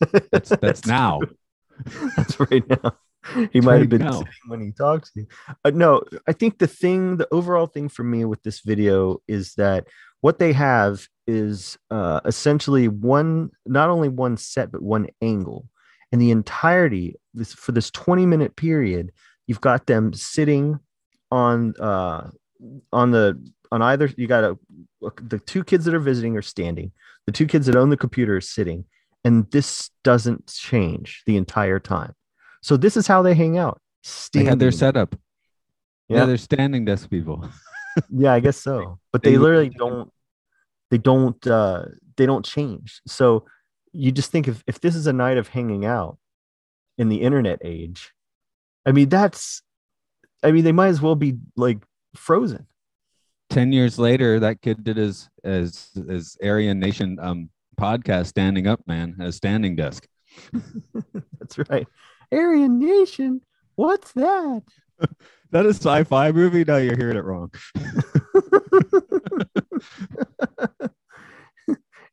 That's 0.30 0.50
that's 0.50 0.86
now. 0.86 1.20
That's 2.16 2.38
right 2.38 2.62
now. 2.68 2.92
He 3.52 3.60
might 3.60 3.80
have 3.80 3.88
been 3.88 4.02
now. 4.02 4.12
sitting 4.12 4.32
when 4.46 4.60
he 4.60 4.72
talks 4.72 5.12
to 5.12 5.20
you. 5.20 5.26
Uh, 5.64 5.70
no, 5.70 6.02
I 6.26 6.32
think 6.32 6.58
the 6.58 6.66
thing, 6.66 7.16
the 7.16 7.28
overall 7.32 7.66
thing 7.66 7.88
for 7.88 8.04
me 8.04 8.24
with 8.24 8.42
this 8.42 8.60
video 8.60 9.20
is 9.26 9.54
that 9.54 9.86
what 10.20 10.38
they 10.38 10.52
have 10.52 11.06
is 11.26 11.76
uh, 11.90 12.20
essentially 12.24 12.88
one, 12.88 13.50
not 13.66 13.90
only 13.90 14.08
one 14.08 14.36
set, 14.36 14.70
but 14.72 14.82
one 14.82 15.08
angle. 15.20 15.68
And 16.10 16.22
the 16.22 16.30
entirety 16.30 17.16
this 17.34 17.52
for 17.52 17.72
this 17.72 17.90
20 17.90 18.24
minute 18.24 18.56
period, 18.56 19.12
you've 19.48 19.60
got 19.60 19.86
them 19.86 20.12
sitting 20.12 20.78
on 21.32 21.74
uh 21.80 22.30
on 22.92 23.10
the 23.10 23.36
on 23.72 23.82
either 23.82 24.08
you 24.16 24.26
got 24.28 24.44
a 24.44 24.56
the 25.22 25.38
two 25.40 25.64
kids 25.64 25.84
that 25.86 25.94
are 25.94 25.98
visiting 26.00 26.36
are 26.36 26.42
standing, 26.42 26.92
the 27.26 27.32
two 27.32 27.46
kids 27.46 27.66
that 27.66 27.74
own 27.76 27.90
the 27.90 27.96
computer 27.96 28.36
are 28.36 28.40
sitting, 28.40 28.84
and 29.24 29.50
this 29.50 29.90
doesn't 30.04 30.46
change 30.46 31.22
the 31.26 31.36
entire 31.36 31.80
time. 31.80 32.12
So 32.62 32.76
this 32.76 32.96
is 32.96 33.06
how 33.06 33.22
they 33.22 33.34
hang 33.34 33.58
out. 33.58 33.80
They 34.32 34.44
had 34.44 34.58
their 34.58 34.70
setup. 34.72 35.16
Yeah, 36.08 36.18
Yeah. 36.18 36.26
they're 36.26 36.36
standing 36.36 36.84
desk 36.84 37.10
people. 37.10 37.48
Yeah, 38.10 38.32
I 38.32 38.38
guess 38.38 38.56
so. 38.56 39.00
But 39.12 39.24
They 39.24 39.32
they 39.32 39.38
literally 39.38 39.70
don't 39.70 40.12
they 40.90 40.98
don't 40.98 41.44
uh 41.46 41.86
they 42.16 42.26
don't 42.26 42.44
change. 42.44 43.00
So 43.08 43.44
you 43.92 44.12
just 44.12 44.30
think 44.30 44.46
if 44.46 44.62
if 44.68 44.80
this 44.80 44.94
is 44.94 45.06
a 45.08 45.12
night 45.12 45.36
of 45.36 45.48
hanging 45.48 45.84
out 45.84 46.16
in 46.96 47.08
the 47.08 47.22
internet 47.22 47.58
age, 47.64 48.12
I 48.88 48.92
mean 48.92 49.10
that's 49.10 49.62
I 50.42 50.50
mean 50.50 50.64
they 50.64 50.72
might 50.72 50.88
as 50.88 51.02
well 51.02 51.14
be 51.14 51.34
like 51.56 51.76
frozen. 52.16 52.66
10 53.50 53.72
years 53.72 53.98
later, 53.98 54.40
that 54.40 54.62
kid 54.62 54.82
did 54.82 54.96
his 54.96 55.28
as 55.44 55.90
his 56.08 56.38
Aryan 56.42 56.80
Nation 56.80 57.18
um 57.20 57.50
podcast 57.78 58.28
standing 58.28 58.66
up, 58.66 58.80
man, 58.86 59.14
a 59.20 59.30
standing 59.30 59.76
desk. 59.76 60.08
That's 61.38 61.58
right. 61.70 61.86
Aryan 62.32 62.78
Nation. 62.78 63.42
What's 63.76 64.12
that? 64.12 64.62
That 65.50 65.64
is 65.64 65.76
sci-fi 65.76 66.30
movie. 66.32 66.62
No, 66.62 66.76
you're 66.76 66.94
hearing 66.94 67.16
it 67.16 67.24
wrong. 67.24 67.50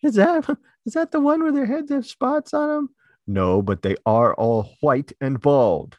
is 0.01 0.15
that 0.15 0.57
is 0.85 0.93
that 0.93 1.11
the 1.11 1.19
one 1.19 1.43
where 1.43 1.51
their 1.51 1.65
heads 1.65 1.91
have 1.91 2.05
spots 2.05 2.53
on 2.53 2.69
them? 2.69 2.89
No, 3.27 3.61
but 3.61 3.81
they 3.81 3.97
are 4.05 4.33
all 4.35 4.69
white 4.79 5.11
and 5.19 5.41
bald. 5.41 5.97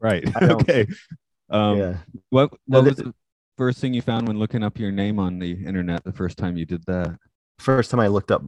Right. 0.00 0.24
Okay. 0.42 0.86
Um, 1.50 1.78
yeah. 1.78 1.96
What 2.30 2.52
No, 2.66 2.80
what 2.80 2.90
was 2.90 2.96
the 2.96 3.14
first 3.56 3.80
thing 3.80 3.94
you 3.94 4.02
found 4.02 4.28
when 4.28 4.38
looking 4.38 4.62
up 4.62 4.78
your 4.78 4.92
name 4.92 5.18
on 5.18 5.38
the 5.38 5.52
internet 5.64 6.04
the 6.04 6.12
first 6.12 6.36
time 6.36 6.56
you 6.56 6.66
did 6.66 6.84
that? 6.86 7.18
First 7.58 7.90
time 7.90 8.00
I 8.00 8.08
looked 8.08 8.30
up 8.30 8.42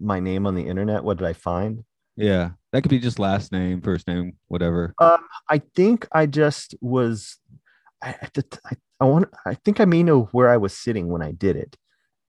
my 0.00 0.20
name 0.20 0.46
on 0.46 0.54
the 0.54 0.66
internet, 0.66 1.04
what 1.04 1.18
did 1.18 1.26
I 1.26 1.32
find? 1.32 1.84
Yeah, 2.16 2.50
that 2.72 2.82
could 2.82 2.90
be 2.90 3.00
just 3.00 3.18
last 3.18 3.52
name, 3.52 3.80
first 3.80 4.06
name, 4.06 4.36
whatever. 4.48 4.94
I 5.00 5.62
think 5.74 6.06
I 6.12 6.26
just 6.26 6.74
was. 6.80 7.38
I 8.02 8.10
I, 8.22 8.28
th- 8.32 8.60
I, 8.64 8.76
I 9.00 9.04
want. 9.04 9.28
I 9.44 9.54
think 9.54 9.80
I 9.80 9.84
may 9.84 10.02
know 10.02 10.28
where 10.32 10.48
I 10.48 10.56
was 10.56 10.76
sitting 10.76 11.08
when 11.08 11.22
I 11.22 11.32
did 11.32 11.56
it, 11.56 11.76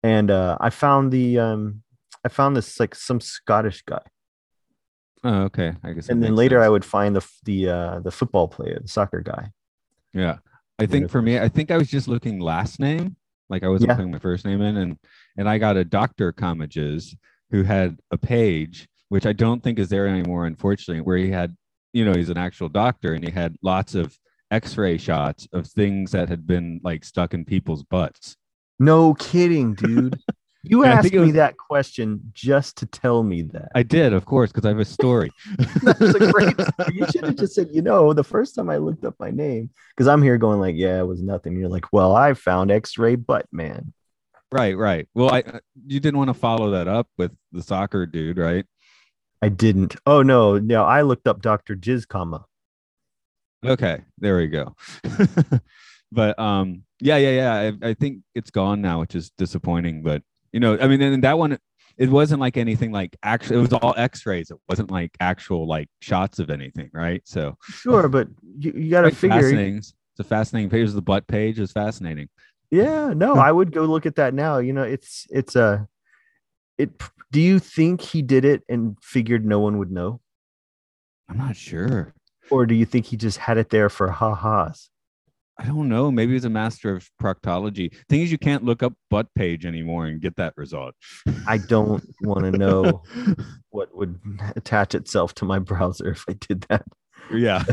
and 0.02 0.30
uh, 0.30 0.56
I 0.60 0.70
found 0.70 1.12
the. 1.12 1.38
Um, 1.38 1.82
I 2.24 2.28
found 2.30 2.56
this 2.56 2.80
like 2.80 2.94
some 2.94 3.20
Scottish 3.20 3.82
guy, 3.82 4.00
Oh, 5.24 5.42
okay. 5.44 5.72
I 5.82 5.92
guess. 5.92 6.08
and 6.10 6.22
then 6.22 6.36
later 6.36 6.62
I 6.62 6.68
would 6.68 6.84
find 6.84 7.16
the 7.16 7.26
the 7.44 7.68
uh, 7.68 8.00
the 8.00 8.10
football 8.10 8.46
player, 8.46 8.78
the 8.80 8.88
soccer 8.88 9.20
guy. 9.20 9.50
Yeah, 10.12 10.36
I 10.78 10.86
think 10.86 11.10
for 11.10 11.22
me, 11.22 11.38
I 11.40 11.48
think 11.48 11.70
I 11.70 11.76
was 11.78 11.88
just 11.88 12.06
looking 12.08 12.38
last 12.40 12.78
name, 12.78 13.16
like 13.48 13.64
I 13.64 13.68
wasn't 13.68 13.88
Yeah. 13.90 13.96
putting 13.96 14.12
my 14.12 14.18
first 14.18 14.44
name 14.44 14.60
in, 14.60 14.76
and 14.76 14.98
and 15.36 15.48
I 15.48 15.58
got 15.58 15.76
a 15.76 15.84
Doctor 15.84 16.32
Comages 16.32 17.16
who 17.50 17.62
had 17.64 17.98
a 18.10 18.18
page 18.18 18.88
which 19.10 19.26
I 19.26 19.32
don't 19.32 19.62
think 19.62 19.78
is 19.78 19.90
there 19.90 20.08
anymore, 20.08 20.46
unfortunately, 20.46 21.02
where 21.02 21.18
he 21.18 21.30
had, 21.30 21.54
you 21.92 22.04
know, 22.04 22.14
he's 22.14 22.30
an 22.30 22.38
actual 22.38 22.68
doctor 22.68 23.12
and 23.12 23.22
he 23.22 23.30
had 23.30 23.54
lots 23.62 23.94
of 23.94 24.18
X-ray 24.50 24.96
shots 24.98 25.46
of 25.52 25.66
things 25.68 26.10
that 26.12 26.28
had 26.28 26.46
been 26.48 26.80
like 26.82 27.04
stuck 27.04 27.32
in 27.32 27.44
people's 27.44 27.84
butts. 27.84 28.36
No 28.80 29.14
kidding, 29.14 29.74
dude. 29.74 30.18
You 30.64 30.82
And 30.82 30.92
asked 30.92 31.12
me 31.12 31.18
was- 31.18 31.32
that 31.34 31.56
question 31.58 32.20
just 32.32 32.78
to 32.78 32.86
tell 32.86 33.22
me 33.22 33.42
that. 33.42 33.70
I 33.74 33.82
did, 33.82 34.12
of 34.12 34.24
course, 34.24 34.50
because 34.50 34.64
I 34.64 34.68
have 34.68 34.78
a 34.78 34.84
story. 34.84 35.30
That's 35.82 36.00
a 36.00 36.32
great. 36.32 36.54
you 36.92 37.06
should 37.12 37.24
have 37.24 37.36
just 37.36 37.54
said, 37.54 37.68
you 37.70 37.82
know, 37.82 38.12
the 38.12 38.24
first 38.24 38.54
time 38.54 38.70
I 38.70 38.78
looked 38.78 39.04
up 39.04 39.14
my 39.18 39.30
name, 39.30 39.70
because 39.94 40.08
I'm 40.08 40.22
here 40.22 40.38
going 40.38 40.60
like, 40.60 40.74
yeah, 40.76 40.98
it 41.00 41.06
was 41.06 41.22
nothing. 41.22 41.58
You're 41.58 41.68
like, 41.68 41.92
well, 41.92 42.16
I 42.16 42.34
found 42.34 42.70
X-ray 42.70 43.16
butt 43.16 43.46
man. 43.52 43.92
Right, 44.50 44.76
right. 44.76 45.08
Well, 45.14 45.34
I 45.34 45.40
uh, 45.40 45.58
you 45.86 46.00
didn't 46.00 46.18
want 46.18 46.28
to 46.28 46.34
follow 46.34 46.70
that 46.70 46.88
up 46.88 47.08
with 47.18 47.32
the 47.52 47.62
soccer 47.62 48.06
dude, 48.06 48.38
right? 48.38 48.64
I 49.42 49.48
didn't. 49.48 49.96
Oh 50.06 50.22
no, 50.22 50.58
no, 50.58 50.84
I 50.84 51.02
looked 51.02 51.26
up 51.26 51.42
Dr. 51.42 51.74
Jizz 51.74 52.06
comma. 52.08 52.46
Okay, 53.66 54.02
there 54.18 54.36
we 54.36 54.46
go. 54.46 54.76
but 56.12 56.38
um, 56.38 56.82
yeah, 57.00 57.16
yeah, 57.16 57.30
yeah. 57.30 57.72
I, 57.82 57.88
I 57.90 57.94
think 57.94 58.20
it's 58.34 58.50
gone 58.50 58.80
now, 58.80 59.00
which 59.00 59.14
is 59.14 59.30
disappointing. 59.36 60.02
But 60.02 60.22
you 60.54 60.60
know, 60.60 60.78
I 60.80 60.86
mean, 60.86 61.02
and 61.02 61.24
that 61.24 61.36
one, 61.36 61.58
it 61.98 62.08
wasn't 62.08 62.40
like 62.40 62.56
anything 62.56 62.92
like 62.92 63.16
actually. 63.24 63.58
It 63.58 63.62
was 63.62 63.72
all 63.72 63.92
X-rays. 63.96 64.52
It 64.52 64.56
wasn't 64.68 64.88
like 64.88 65.10
actual 65.18 65.66
like 65.66 65.88
shots 66.00 66.38
of 66.38 66.48
anything, 66.48 66.90
right? 66.94 67.20
So 67.24 67.58
Sure, 67.64 68.08
but 68.08 68.28
you, 68.60 68.72
you 68.72 68.88
got 68.88 69.00
to 69.02 69.10
figure. 69.10 69.40
fascinating. 69.40 69.78
It's 69.78 69.94
a 70.20 70.22
fascinating 70.22 70.70
page. 70.70 70.92
The 70.92 71.02
butt 71.02 71.26
page 71.26 71.58
is 71.58 71.72
fascinating. 71.72 72.28
Yeah, 72.70 73.12
no, 73.16 73.34
I 73.34 73.50
would 73.50 73.72
go 73.72 73.82
look 73.82 74.06
at 74.06 74.14
that 74.14 74.32
now. 74.32 74.58
You 74.58 74.72
know, 74.72 74.84
it's 74.84 75.26
it's 75.30 75.56
a. 75.56 75.88
It. 76.78 76.90
Do 77.32 77.40
you 77.40 77.58
think 77.58 78.00
he 78.00 78.22
did 78.22 78.44
it 78.44 78.62
and 78.68 78.96
figured 79.02 79.44
no 79.44 79.58
one 79.58 79.78
would 79.78 79.90
know, 79.90 80.20
I'm 81.28 81.36
not 81.36 81.56
sure. 81.56 82.14
or 82.48 82.64
do 82.64 82.76
you 82.76 82.86
think 82.86 83.06
he 83.06 83.16
just 83.16 83.38
had 83.38 83.58
it 83.58 83.70
there 83.70 83.88
for 83.88 84.08
ha-has? 84.08 84.88
I 85.58 85.66
don't 85.66 85.88
know. 85.88 86.10
Maybe 86.10 86.32
he's 86.32 86.44
a 86.44 86.50
master 86.50 86.96
of 86.96 87.08
proctology. 87.20 87.94
Thing 88.08 88.22
is, 88.22 88.32
you 88.32 88.38
can't 88.38 88.64
look 88.64 88.82
up 88.82 88.94
butt 89.08 89.28
page 89.34 89.64
anymore 89.64 90.06
and 90.06 90.20
get 90.20 90.36
that 90.36 90.54
result. 90.56 90.94
I 91.46 91.58
don't 91.58 92.04
want 92.22 92.44
to 92.44 92.58
know 92.58 93.02
what 93.70 93.96
would 93.96 94.18
attach 94.56 94.94
itself 94.94 95.34
to 95.36 95.44
my 95.44 95.58
browser 95.60 96.10
if 96.10 96.24
I 96.28 96.32
did 96.32 96.62
that. 96.68 96.84
yeah 97.32 97.64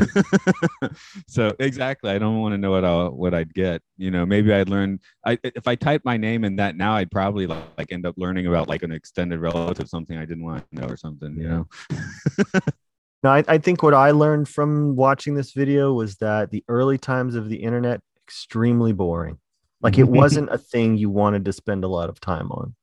so 1.28 1.54
exactly 1.58 2.10
i 2.10 2.18
don't 2.18 2.40
want 2.40 2.54
to 2.54 2.58
know 2.58 2.70
what 2.70 2.86
i 2.86 3.04
what 3.08 3.34
i'd 3.34 3.52
get 3.52 3.82
you 3.98 4.10
know 4.10 4.24
maybe 4.24 4.50
i'd 4.50 4.70
learn 4.70 4.98
i 5.26 5.38
if 5.44 5.68
i 5.68 5.74
type 5.74 6.00
my 6.06 6.16
name 6.16 6.44
in 6.44 6.56
that 6.56 6.74
now 6.74 6.94
i'd 6.94 7.10
probably 7.10 7.46
like, 7.46 7.62
like 7.76 7.92
end 7.92 8.06
up 8.06 8.14
learning 8.16 8.46
about 8.46 8.66
like 8.66 8.82
an 8.82 8.90
extended 8.90 9.38
relative 9.40 9.88
something 9.88 10.16
i 10.16 10.24
didn't 10.24 10.44
want 10.44 10.64
to 10.70 10.80
know 10.80 10.86
or 10.86 10.96
something 10.96 11.36
you 11.36 11.46
know 11.46 11.68
No, 13.22 13.30
I, 13.30 13.44
I 13.46 13.58
think 13.58 13.82
what 13.82 13.94
I 13.94 14.10
learned 14.10 14.48
from 14.48 14.96
watching 14.96 15.34
this 15.34 15.52
video 15.52 15.92
was 15.92 16.16
that 16.16 16.50
the 16.50 16.64
early 16.68 16.98
times 16.98 17.34
of 17.34 17.48
the 17.48 17.56
internet 17.56 18.00
extremely 18.26 18.92
boring. 18.92 19.38
Like 19.80 19.98
it 19.98 20.08
wasn't 20.08 20.50
a 20.50 20.58
thing 20.58 20.96
you 20.96 21.10
wanted 21.10 21.44
to 21.44 21.52
spend 21.52 21.84
a 21.84 21.88
lot 21.88 22.08
of 22.08 22.20
time 22.20 22.50
on. 22.50 22.74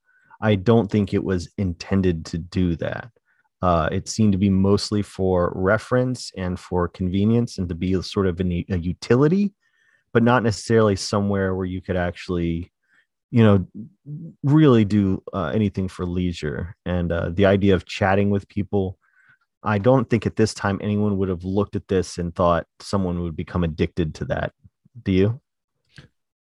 I 0.42 0.56
don't 0.56 0.90
think 0.90 1.14
it 1.14 1.24
was 1.24 1.52
intended 1.58 2.26
to 2.28 2.38
do 2.38 2.76
that. 2.78 3.10
Uh, 3.62 3.90
it 3.92 4.08
seemed 4.08 4.32
to 4.32 4.38
be 4.38 4.50
mostly 4.50 5.02
for 5.02 5.52
reference 5.54 6.32
and 6.38 6.58
for 6.58 6.88
convenience 6.88 7.58
and 7.58 7.68
to 7.68 7.76
be 7.76 8.02
sort 8.02 8.26
of 8.26 8.40
an, 8.40 8.64
a 8.70 8.78
utility, 8.78 9.54
but 10.14 10.24
not 10.24 10.44
necessarily 10.44 10.96
somewhere 10.96 11.54
where 11.54 11.66
you 11.66 11.82
could 11.82 11.98
actually, 11.98 12.72
you 13.32 13.44
know, 13.44 13.68
really 14.44 14.86
do 14.86 15.22
uh, 15.34 15.52
anything 15.54 15.90
for 15.90 16.06
leisure. 16.06 16.74
And 16.86 17.12
uh, 17.12 17.32
the 17.34 17.48
idea 17.48 17.76
of 17.76 17.86
chatting 17.86 18.30
with 18.30 18.48
people, 18.48 18.98
I 19.64 19.78
don't 19.78 20.10
think 20.10 20.26
at 20.26 20.36
this 20.36 20.54
time 20.54 20.80
anyone 20.82 21.18
would 21.18 21.30
have 21.30 21.44
looked 21.44 21.76
at 21.76 21.88
this 21.88 22.18
and 22.18 22.34
thought 22.34 22.66
someone 22.80 23.22
would 23.22 23.36
become 23.36 23.64
addicted 23.64 24.16
to 24.16 24.26
that. 24.26 24.54
Do 25.04 25.12
you? 25.12 25.42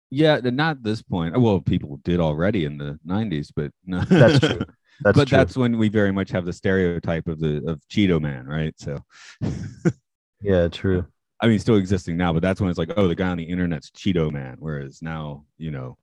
yeah 0.09 0.39
not 0.41 0.77
at 0.77 0.83
this 0.83 1.01
point 1.01 1.33
oh, 1.35 1.39
well 1.41 1.59
people 1.59 1.99
did 2.05 2.21
already 2.21 2.63
in 2.63 2.77
the 2.77 2.97
90s 3.05 3.51
but 3.53 3.73
no 3.85 3.99
That's 4.05 4.39
true. 4.39 4.61
That's 5.01 5.17
but 5.17 5.27
true. 5.27 5.37
that's 5.37 5.57
when 5.57 5.77
we 5.77 5.89
very 5.89 6.13
much 6.13 6.31
have 6.31 6.45
the 6.45 6.53
stereotype 6.53 7.27
of 7.27 7.41
the 7.41 7.57
of 7.67 7.81
cheeto 7.89 8.21
man 8.21 8.45
right 8.47 8.73
so 8.77 9.03
yeah, 10.41 10.67
true. 10.67 11.05
I 11.39 11.47
mean, 11.47 11.59
still 11.59 11.75
existing 11.75 12.17
now, 12.17 12.33
but 12.33 12.41
that's 12.41 12.59
when 12.59 12.69
it's 12.69 12.79
like, 12.79 12.91
oh, 12.97 13.07
the 13.07 13.15
guy 13.15 13.29
on 13.29 13.37
the 13.37 13.43
internet's 13.43 13.91
Cheeto 13.91 14.31
Man. 14.31 14.57
Whereas 14.59 15.01
now, 15.01 15.45
you 15.57 15.71
know, 15.71 15.97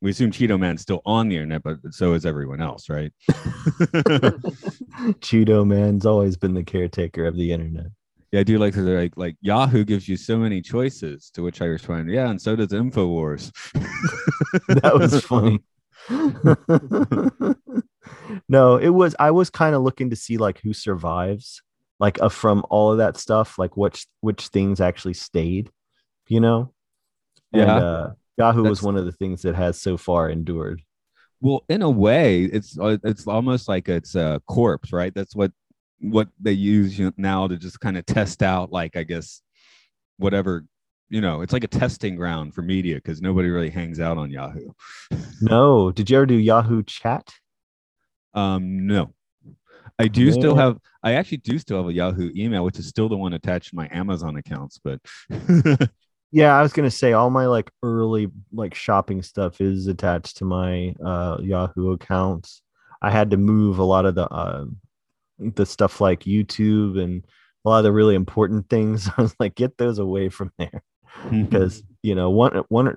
we 0.00 0.10
assume 0.10 0.30
Cheeto 0.30 0.58
Man's 0.58 0.82
still 0.82 1.02
on 1.04 1.28
the 1.28 1.36
internet, 1.36 1.62
but 1.62 1.78
so 1.90 2.14
is 2.14 2.26
everyone 2.26 2.60
else, 2.60 2.88
right? 2.88 3.12
Cheeto 5.20 5.66
man's 5.66 6.06
always 6.06 6.36
been 6.36 6.54
the 6.54 6.64
caretaker 6.64 7.26
of 7.26 7.36
the 7.36 7.52
internet. 7.52 7.86
yeah, 8.32 8.40
I 8.40 8.42
do 8.42 8.58
like 8.58 8.74
to 8.74 8.80
like 8.80 9.16
like 9.16 9.36
Yahoo 9.40 9.84
gives 9.84 10.08
you 10.08 10.16
so 10.16 10.38
many 10.38 10.60
choices. 10.62 11.30
To 11.34 11.42
which 11.42 11.62
I 11.62 11.66
respond, 11.66 12.10
yeah, 12.10 12.30
and 12.30 12.40
so 12.40 12.56
does 12.56 12.68
Infowars. 12.68 13.50
That 14.68 14.98
was 14.98 15.22
funny. 15.24 15.62
no, 18.48 18.76
it 18.76 18.88
was 18.90 19.14
I 19.18 19.30
was 19.30 19.50
kind 19.50 19.74
of 19.74 19.82
looking 19.82 20.10
to 20.10 20.16
see 20.16 20.38
like 20.38 20.60
who 20.60 20.72
survives, 20.72 21.62
like 21.98 22.20
uh, 22.20 22.28
from 22.28 22.64
all 22.70 22.92
of 22.92 22.98
that 22.98 23.16
stuff, 23.16 23.58
like 23.58 23.76
which 23.76 24.06
which 24.20 24.48
things 24.48 24.80
actually 24.80 25.14
stayed, 25.14 25.70
you 26.28 26.40
know? 26.40 26.72
And 27.52 27.62
Yeah. 27.62 27.78
uh, 27.78 28.12
Yahoo 28.40 28.64
was 28.64 28.82
one 28.82 28.96
of 28.96 29.04
the 29.04 29.12
things 29.12 29.42
that 29.42 29.54
has 29.54 29.80
so 29.80 29.96
far 29.96 30.28
endured. 30.28 30.82
Well, 31.40 31.64
in 31.68 31.82
a 31.82 31.90
way, 31.90 32.44
it's 32.44 32.78
uh, 32.78 32.98
it's 33.04 33.26
almost 33.26 33.68
like 33.68 33.88
it's 33.88 34.14
a 34.14 34.42
corpse, 34.46 34.92
right? 34.92 35.14
That's 35.14 35.34
what 35.34 35.52
what 36.00 36.28
they 36.40 36.52
use 36.52 36.98
now 37.16 37.46
to 37.46 37.56
just 37.56 37.80
kind 37.80 37.96
of 37.96 38.06
test 38.06 38.42
out, 38.42 38.72
like 38.72 38.96
I 38.96 39.04
guess 39.04 39.42
whatever 40.18 40.64
you 41.08 41.20
know. 41.20 41.42
It's 41.42 41.52
like 41.52 41.64
a 41.64 41.68
testing 41.68 42.16
ground 42.16 42.54
for 42.54 42.62
media 42.62 42.96
because 42.96 43.20
nobody 43.22 43.48
really 43.48 43.70
hangs 43.70 44.00
out 44.00 44.18
on 44.18 44.30
Yahoo. 44.30 44.70
No, 45.42 45.90
did 45.90 46.10
you 46.10 46.18
ever 46.18 46.26
do 46.26 46.34
Yahoo 46.34 46.82
Chat? 46.82 47.32
Um, 48.34 48.86
no. 48.86 49.14
I 49.98 50.06
do 50.06 50.30
still 50.32 50.54
have 50.54 50.78
I 51.02 51.14
actually 51.14 51.38
do 51.38 51.58
still 51.58 51.78
have 51.78 51.88
a 51.88 51.92
Yahoo 51.92 52.30
email, 52.36 52.64
which 52.64 52.78
is 52.78 52.86
still 52.86 53.08
the 53.08 53.16
one 53.16 53.32
attached 53.32 53.70
to 53.70 53.76
my 53.76 53.88
Amazon 53.90 54.36
accounts, 54.36 54.78
but 54.82 55.00
Yeah, 56.32 56.56
I 56.56 56.62
was 56.62 56.72
gonna 56.72 56.90
say 56.90 57.12
all 57.12 57.30
my 57.30 57.46
like 57.46 57.70
early 57.82 58.30
like 58.52 58.74
shopping 58.74 59.22
stuff 59.22 59.60
is 59.60 59.86
attached 59.88 60.36
to 60.38 60.44
my 60.44 60.94
uh, 61.04 61.38
Yahoo 61.40 61.92
accounts. 61.92 62.62
I 63.02 63.10
had 63.10 63.30
to 63.30 63.36
move 63.36 63.78
a 63.78 63.84
lot 63.84 64.04
of 64.06 64.14
the 64.14 64.28
uh, 64.28 64.66
the 65.38 65.66
stuff 65.66 66.00
like 66.00 66.20
YouTube 66.24 67.00
and 67.02 67.24
a 67.64 67.68
lot 67.68 67.78
of 67.78 67.84
the 67.84 67.92
really 67.92 68.14
important 68.14 68.68
things. 68.68 69.08
I 69.16 69.22
was 69.22 69.34
like, 69.40 69.54
get 69.54 69.76
those 69.78 69.98
away 69.98 70.28
from 70.28 70.52
there 70.58 70.82
because 71.30 71.82
you 72.02 72.14
know 72.14 72.30
one 72.30 72.62
one 72.68 72.96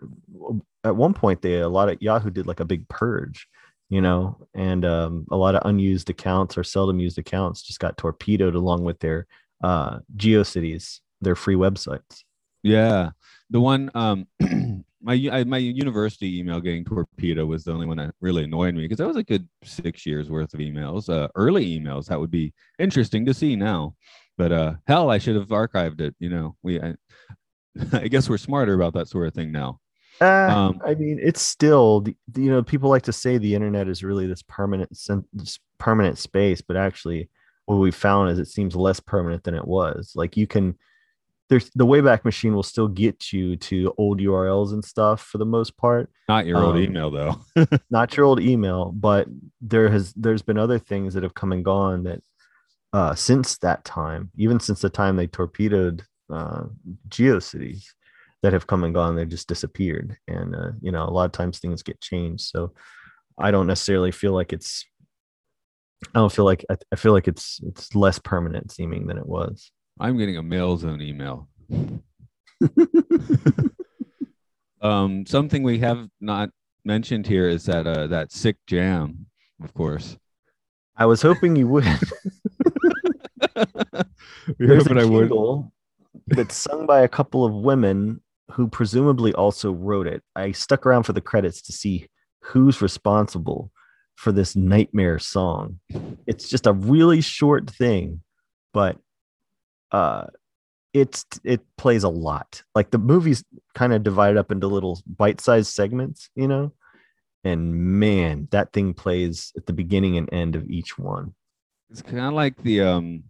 at 0.84 0.96
one 0.96 1.14
point 1.14 1.42
they 1.42 1.60
a 1.60 1.70
lot 1.70 1.90
of 1.90 2.02
Yahoo 2.02 2.30
did 2.30 2.46
like 2.48 2.60
a 2.60 2.66
big 2.66 2.88
purge, 2.88 3.48
you 3.90 4.02
know, 4.02 4.48
and 4.54 4.86
um, 4.86 5.26
a 5.32 5.38
lot 5.38 5.56
of 5.56 5.64
unused 5.66 6.10
accounts 6.10 6.58
or 6.58 6.64
seldom 6.64 7.00
used 7.00 7.18
accounts 7.18 7.64
just 7.64 7.80
got 7.80 7.98
torpedoed 7.98 8.56
along 8.56 8.84
with 8.84 9.00
their 9.00 9.26
uh, 9.64 10.00
GeoCities, 10.18 11.00
their 11.22 11.36
free 11.36 11.56
websites. 11.56 12.24
yeah. 12.62 13.12
The 13.50 13.60
one 13.60 13.92
um 13.94 14.28
my 15.02 15.14
I, 15.32 15.44
my 15.44 15.58
university 15.58 16.40
email 16.40 16.62
getting 16.62 16.86
torpedo 16.86 17.46
was 17.46 17.64
the 17.64 17.72
only 17.74 17.86
one 17.86 17.98
that 17.98 18.16
really 18.22 18.46
annoyed 18.46 18.76
me 18.76 18.84
because 18.84 18.98
that 18.98 19.08
was 19.08 19.18
a 19.18 19.24
good 19.24 19.48
six 19.64 20.06
years 20.06 20.30
worth 20.30 20.54
of 20.54 20.60
emails. 20.60 21.10
Uh, 21.10 21.28
early 21.36 21.80
emails 21.80 22.06
that 22.08 22.20
would 22.20 22.32
be 22.32 22.54
interesting 22.80 23.26
to 23.26 23.34
see 23.34 23.56
now, 23.56 23.96
but 24.38 24.52
uh, 24.52 24.74
hell, 24.88 25.10
I 25.10 25.18
should 25.18 25.36
have 25.36 25.50
archived 25.50 26.02
it. 26.02 26.16
You 26.20 26.30
know, 26.30 26.56
we 26.64 26.82
I, 26.82 26.96
I 27.94 28.08
guess 28.08 28.30
we're 28.30 28.38
smarter 28.38 28.74
about 28.74 28.94
that 28.94 29.08
sort 29.10 29.28
of 29.28 29.34
thing 29.34 29.52
now. 29.52 29.80
Uh, 30.22 30.26
Um, 30.26 30.82
I 30.86 30.94
mean, 30.96 31.20
it's 31.22 31.42
still 31.42 32.06
you 32.38 32.50
know 32.52 32.64
people 32.64 32.90
like 32.90 33.04
to 33.04 33.14
say 33.14 33.38
the 33.38 33.56
internet 33.56 33.88
is 33.88 34.04
really 34.04 34.28
this 34.28 34.44
permanent 34.44 34.90
this 35.34 35.60
permanent 35.80 36.18
space, 36.18 36.62
but 36.62 36.78
actually, 36.78 37.30
what 37.66 37.78
we 37.78 37.92
found 37.92 38.30
is 38.32 38.40
it 38.40 38.48
seems 38.48 38.76
less 38.76 39.00
permanent 39.00 39.44
than 39.44 39.56
it 39.56 39.68
was. 39.68 40.14
Like 40.16 40.38
you 40.38 40.48
can, 40.48 40.78
there's 41.50 41.70
the 41.76 41.86
Wayback 41.86 42.26
Machine 42.26 42.56
will 42.56 42.64
still 42.64 42.88
get 42.88 43.32
you 43.34 43.56
to 43.58 43.94
old 43.98 44.20
URLs 44.20 44.74
and 44.74 44.84
stuff 44.84 45.22
for 45.22 45.38
the 45.38 45.46
most 45.46 45.78
part. 45.78 46.10
Not 46.30 46.46
your 46.46 46.58
old 46.64 46.76
Um, 46.76 46.82
email 46.82 47.12
though. 47.12 47.42
Not 47.90 48.16
your 48.16 48.26
old 48.26 48.40
email, 48.40 48.92
but 48.92 49.28
there 49.62 49.90
has 49.90 50.14
there's 50.14 50.42
been 50.42 50.58
other 50.58 50.80
things 50.80 51.14
that 51.14 51.24
have 51.24 51.34
come 51.34 51.52
and 51.52 51.64
gone 51.64 52.04
that 52.04 52.22
uh, 52.94 53.16
since 53.16 53.58
that 53.60 53.84
time, 53.84 54.32
even 54.38 54.60
since 54.60 54.82
the 54.82 54.90
time 54.90 55.16
they 55.16 55.28
torpedoed 55.28 56.04
uh, 56.32 56.64
GeoCities, 57.10 57.86
that 58.44 58.54
have 58.54 58.68
come 58.68 58.84
and 58.84 58.94
gone. 58.94 59.16
They've 59.16 59.28
just 59.28 59.48
disappeared, 59.48 60.18
and 60.28 60.56
uh, 60.56 60.72
you 60.82 60.92
know, 60.92 61.04
a 61.04 61.10
lot 61.10 61.26
of 61.26 61.32
times 61.32 61.60
things 61.60 61.82
get 61.82 62.00
changed. 62.02 62.44
So 62.46 62.74
I 63.40 63.52
don't 63.52 63.68
necessarily 63.68 64.12
feel 64.12 64.34
like 64.34 64.54
it's. 64.54 64.86
I 66.14 66.20
don't 66.20 66.32
feel 66.32 66.46
like 66.46 66.66
I, 66.70 66.76
I 66.92 66.96
feel 66.98 67.14
like 67.14 67.28
it's 67.28 67.60
it's 67.64 67.96
less 67.96 68.20
permanent 68.20 68.72
seeming 68.72 69.08
than 69.08 69.18
it 69.18 69.26
was. 69.26 69.72
I'm 70.00 70.18
getting 70.18 70.38
a 70.38 70.44
mail 70.44 70.78
zone 70.78 71.02
email. 71.02 71.48
um, 74.82 75.26
something 75.26 75.64
we 75.64 75.80
have 75.80 76.08
not 76.20 76.50
mentioned 76.86 77.28
here 77.28 77.48
is 77.48 77.66
that 77.66 77.88
uh, 77.88 78.08
that 78.08 78.32
sick 78.32 78.58
jam, 78.68 79.28
of 79.64 79.74
course. 79.74 80.18
I 80.96 81.06
was 81.06 81.22
hoping 81.22 81.56
you 81.56 81.68
would. 81.68 81.86
we 84.60 84.68
There's 84.68 84.84
hoping 84.84 84.98
a 84.98 85.02
I 85.02 85.06
would. 85.06 85.32
that's 86.28 86.56
sung 86.56 86.86
by 86.86 87.02
a 87.02 87.08
couple 87.08 87.46
of 87.46 87.54
women 87.54 88.22
who 88.52 88.68
presumably 88.68 89.34
also 89.34 89.72
wrote 89.72 90.08
it. 90.08 90.22
I 90.36 90.52
stuck 90.52 90.86
around 90.86 91.04
for 91.04 91.14
the 91.14 91.22
credits 91.22 91.62
to 91.64 91.72
see 91.72 92.08
who's 92.42 92.82
responsible 92.82 93.72
for 94.16 94.32
this 94.32 94.56
nightmare 94.56 95.20
song. 95.20 95.80
It's 96.28 96.50
just 96.50 96.68
a 96.68 96.74
really 96.74 97.22
short 97.22 97.70
thing, 97.70 98.22
but 98.74 98.98
uh 99.94 100.26
it's 100.94 101.26
it 101.44 101.62
plays 101.78 102.04
a 102.04 102.10
lot. 102.10 102.64
Like 102.76 102.92
the 102.92 103.00
movie's 103.00 103.44
kind 103.74 103.94
of 103.94 104.04
divided 104.04 104.38
up 104.38 104.52
into 104.52 104.68
little 104.68 105.02
bite-sized 105.08 105.74
segments, 105.74 106.30
you 106.36 106.48
know? 106.48 106.74
And 107.44 107.74
man, 108.00 108.48
that 108.52 108.72
thing 108.72 108.94
plays 108.94 109.52
at 109.58 109.66
the 109.66 109.74
beginning 109.74 110.18
and 110.18 110.32
end 110.32 110.56
of 110.56 110.70
each 110.70 110.98
one. 110.98 111.34
It's 111.90 112.02
kind 112.02 112.20
of 112.20 112.34
like 112.34 112.56
the 112.62 112.82
um, 112.82 113.24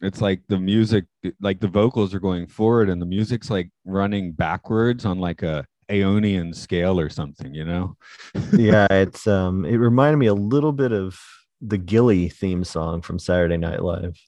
it's 0.00 0.20
like 0.20 0.42
the 0.48 0.58
music, 0.58 1.04
like 1.40 1.60
the 1.60 1.68
vocals 1.68 2.12
are 2.14 2.20
going 2.20 2.46
forward 2.46 2.90
and 2.90 3.00
the 3.00 3.06
music's 3.06 3.50
like 3.50 3.70
running 3.84 4.32
backwards 4.32 5.04
on 5.04 5.18
like 5.18 5.42
a 5.42 5.66
Aeolian 5.90 6.52
scale 6.52 6.98
or 6.98 7.08
something, 7.08 7.54
you 7.54 7.64
know? 7.64 7.96
yeah, 8.52 8.86
it's 8.90 9.26
um 9.26 9.64
it 9.64 9.76
reminded 9.76 10.18
me 10.18 10.26
a 10.26 10.34
little 10.34 10.72
bit 10.72 10.92
of 10.92 11.18
the 11.60 11.78
Gilly 11.78 12.28
theme 12.28 12.64
song 12.64 13.00
from 13.02 13.18
Saturday 13.18 13.56
Night 13.56 13.82
Live. 13.82 14.18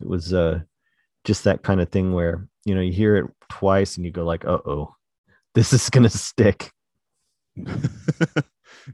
It 0.00 0.06
was 0.06 0.32
uh 0.32 0.60
just 1.24 1.44
that 1.44 1.62
kind 1.62 1.80
of 1.80 1.90
thing 1.90 2.12
where 2.12 2.48
you 2.64 2.74
know 2.74 2.80
you 2.80 2.92
hear 2.92 3.16
it 3.18 3.26
twice 3.50 3.96
and 3.96 4.06
you 4.06 4.12
go 4.12 4.24
like, 4.24 4.44
uh 4.44 4.58
oh, 4.66 4.94
this 5.54 5.72
is 5.72 5.90
gonna 5.90 6.10
stick. 6.10 6.72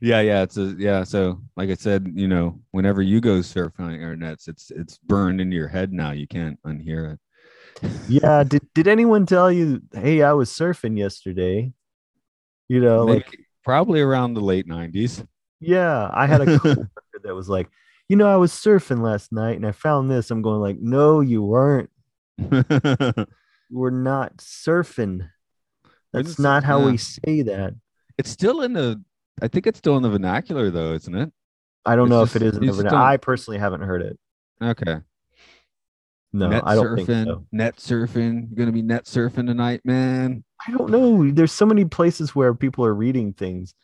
yeah, 0.01 0.21
yeah, 0.21 0.43
it's 0.43 0.57
a 0.57 0.75
yeah. 0.79 1.05
So, 1.05 1.41
like 1.57 1.71
I 1.71 1.75
said, 1.75 2.11
you 2.15 2.29
know, 2.29 2.61
whenever 2.73 3.03
you 3.03 3.21
go 3.21 3.39
surfing 3.41 3.81
on 3.81 3.89
the 3.91 3.95
internet, 3.95 4.39
it's 4.49 4.71
it's 4.71 4.99
burned 4.99 5.41
into 5.41 5.57
your 5.57 5.69
head 5.69 5.93
now. 5.93 6.13
You 6.13 6.27
can't 6.27 6.61
unhear 6.65 7.15
it. 7.15 7.21
Yeah, 8.07 8.45
did 8.47 8.63
did 8.75 8.89
anyone 8.89 9.27
tell 9.27 9.51
you, 9.51 9.83
hey, 9.93 10.23
I 10.23 10.33
was 10.33 10.51
surfing 10.51 10.97
yesterday? 10.99 11.73
You 12.69 12.81
know, 12.81 13.05
like 13.07 13.25
Like, 13.25 13.39
probably 13.65 14.01
around 14.01 14.35
the 14.35 14.41
late 14.41 14.67
'90s. 14.67 15.25
yeah, 15.61 16.11
I 16.13 16.27
had 16.27 16.41
a 16.41 16.47
coworker 16.47 16.91
that 17.25 17.35
was 17.35 17.49
like, 17.49 17.69
you 18.09 18.17
know, 18.17 18.29
I 18.33 18.37
was 18.37 18.53
surfing 18.53 19.01
last 19.03 19.33
night 19.33 19.57
and 19.57 19.67
I 19.67 19.73
found 19.73 20.11
this. 20.11 20.31
I'm 20.31 20.43
going 20.43 20.61
like, 20.61 20.79
no, 20.81 21.21
you 21.21 21.43
weren't. 21.43 21.91
We're 23.71 23.91
not 23.91 24.37
surfing. 24.39 25.29
That's 26.13 26.31
It's- 26.31 26.39
not 26.39 26.65
how 26.65 26.81
yeah. 26.81 26.87
we 26.87 26.97
say 26.97 27.43
that. 27.43 27.75
it's 28.19 28.31
still 28.31 28.63
in 28.63 28.73
the. 28.73 29.03
I 29.43 29.49
think 29.49 29.67
it's 29.67 29.79
still 29.79 29.97
in 29.97 30.03
the 30.03 30.09
vernacular, 30.11 30.71
though, 30.71 30.93
isn't 30.95 31.15
it? 31.15 31.31
I 31.85 31.95
don't 31.97 32.07
It's 32.07 32.11
know 32.11 32.23
just- 32.25 32.37
if 32.37 32.43
it 32.43 32.47
is 32.47 32.55
in 32.55 32.61
the 32.61 32.67
just 32.69 32.79
verna- 32.83 32.95
I 32.97 33.17
personally 33.17 33.59
haven't 33.59 33.83
heard 33.83 34.03
it. 34.03 34.19
Okay. 34.63 34.99
No, 36.33 36.49
net 36.49 36.63
I 36.67 36.75
don't 36.75 36.87
surfing, 36.87 37.07
think 37.07 37.29
so. 37.29 37.47
net 37.53 37.77
surfing. 37.77 38.49
You're 38.51 38.57
gonna 38.57 38.73
be 38.73 38.83
net 38.83 39.05
surfing 39.05 39.47
tonight, 39.47 39.81
man. 39.85 40.45
I 40.67 40.73
don't 40.73 40.91
know. 40.91 41.31
There's 41.31 41.53
so 41.53 41.65
many 41.67 41.85
places 41.85 42.35
where 42.35 42.53
people 42.55 42.85
are 42.85 42.95
reading 42.95 43.33
things. 43.33 43.75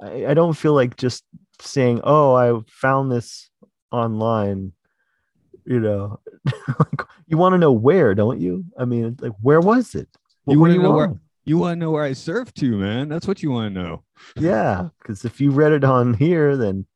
I, 0.00 0.26
I 0.28 0.34
don't 0.34 0.54
feel 0.56 0.72
like 0.72 0.96
just 0.96 1.24
saying, 1.60 2.00
"Oh, 2.04 2.34
I 2.34 2.58
found 2.68 3.10
this 3.12 3.50
online." 3.90 4.72
You 5.70 5.78
know, 5.78 6.18
like, 6.68 7.02
you 7.28 7.36
want 7.38 7.52
to 7.52 7.58
know 7.58 7.70
where, 7.70 8.12
don't 8.16 8.40
you? 8.40 8.64
I 8.76 8.84
mean, 8.84 9.16
like, 9.20 9.34
where 9.40 9.60
was 9.60 9.94
it? 9.94 10.08
You 10.48 10.58
wanna 10.58 10.74
you 10.74 10.82
know 10.82 10.90
where- 10.90 11.20
You 11.44 11.58
want 11.58 11.74
to 11.74 11.78
know 11.78 11.92
where 11.92 12.02
I 12.02 12.12
surf 12.12 12.52
to, 12.54 12.76
man? 12.76 13.08
That's 13.08 13.28
what 13.28 13.40
you 13.40 13.52
want 13.52 13.72
to 13.72 13.80
know. 13.80 14.02
Yeah, 14.36 14.88
because 14.98 15.24
if 15.24 15.40
you 15.40 15.52
read 15.52 15.70
it 15.70 15.84
on 15.84 16.14
here, 16.14 16.56
then 16.56 16.86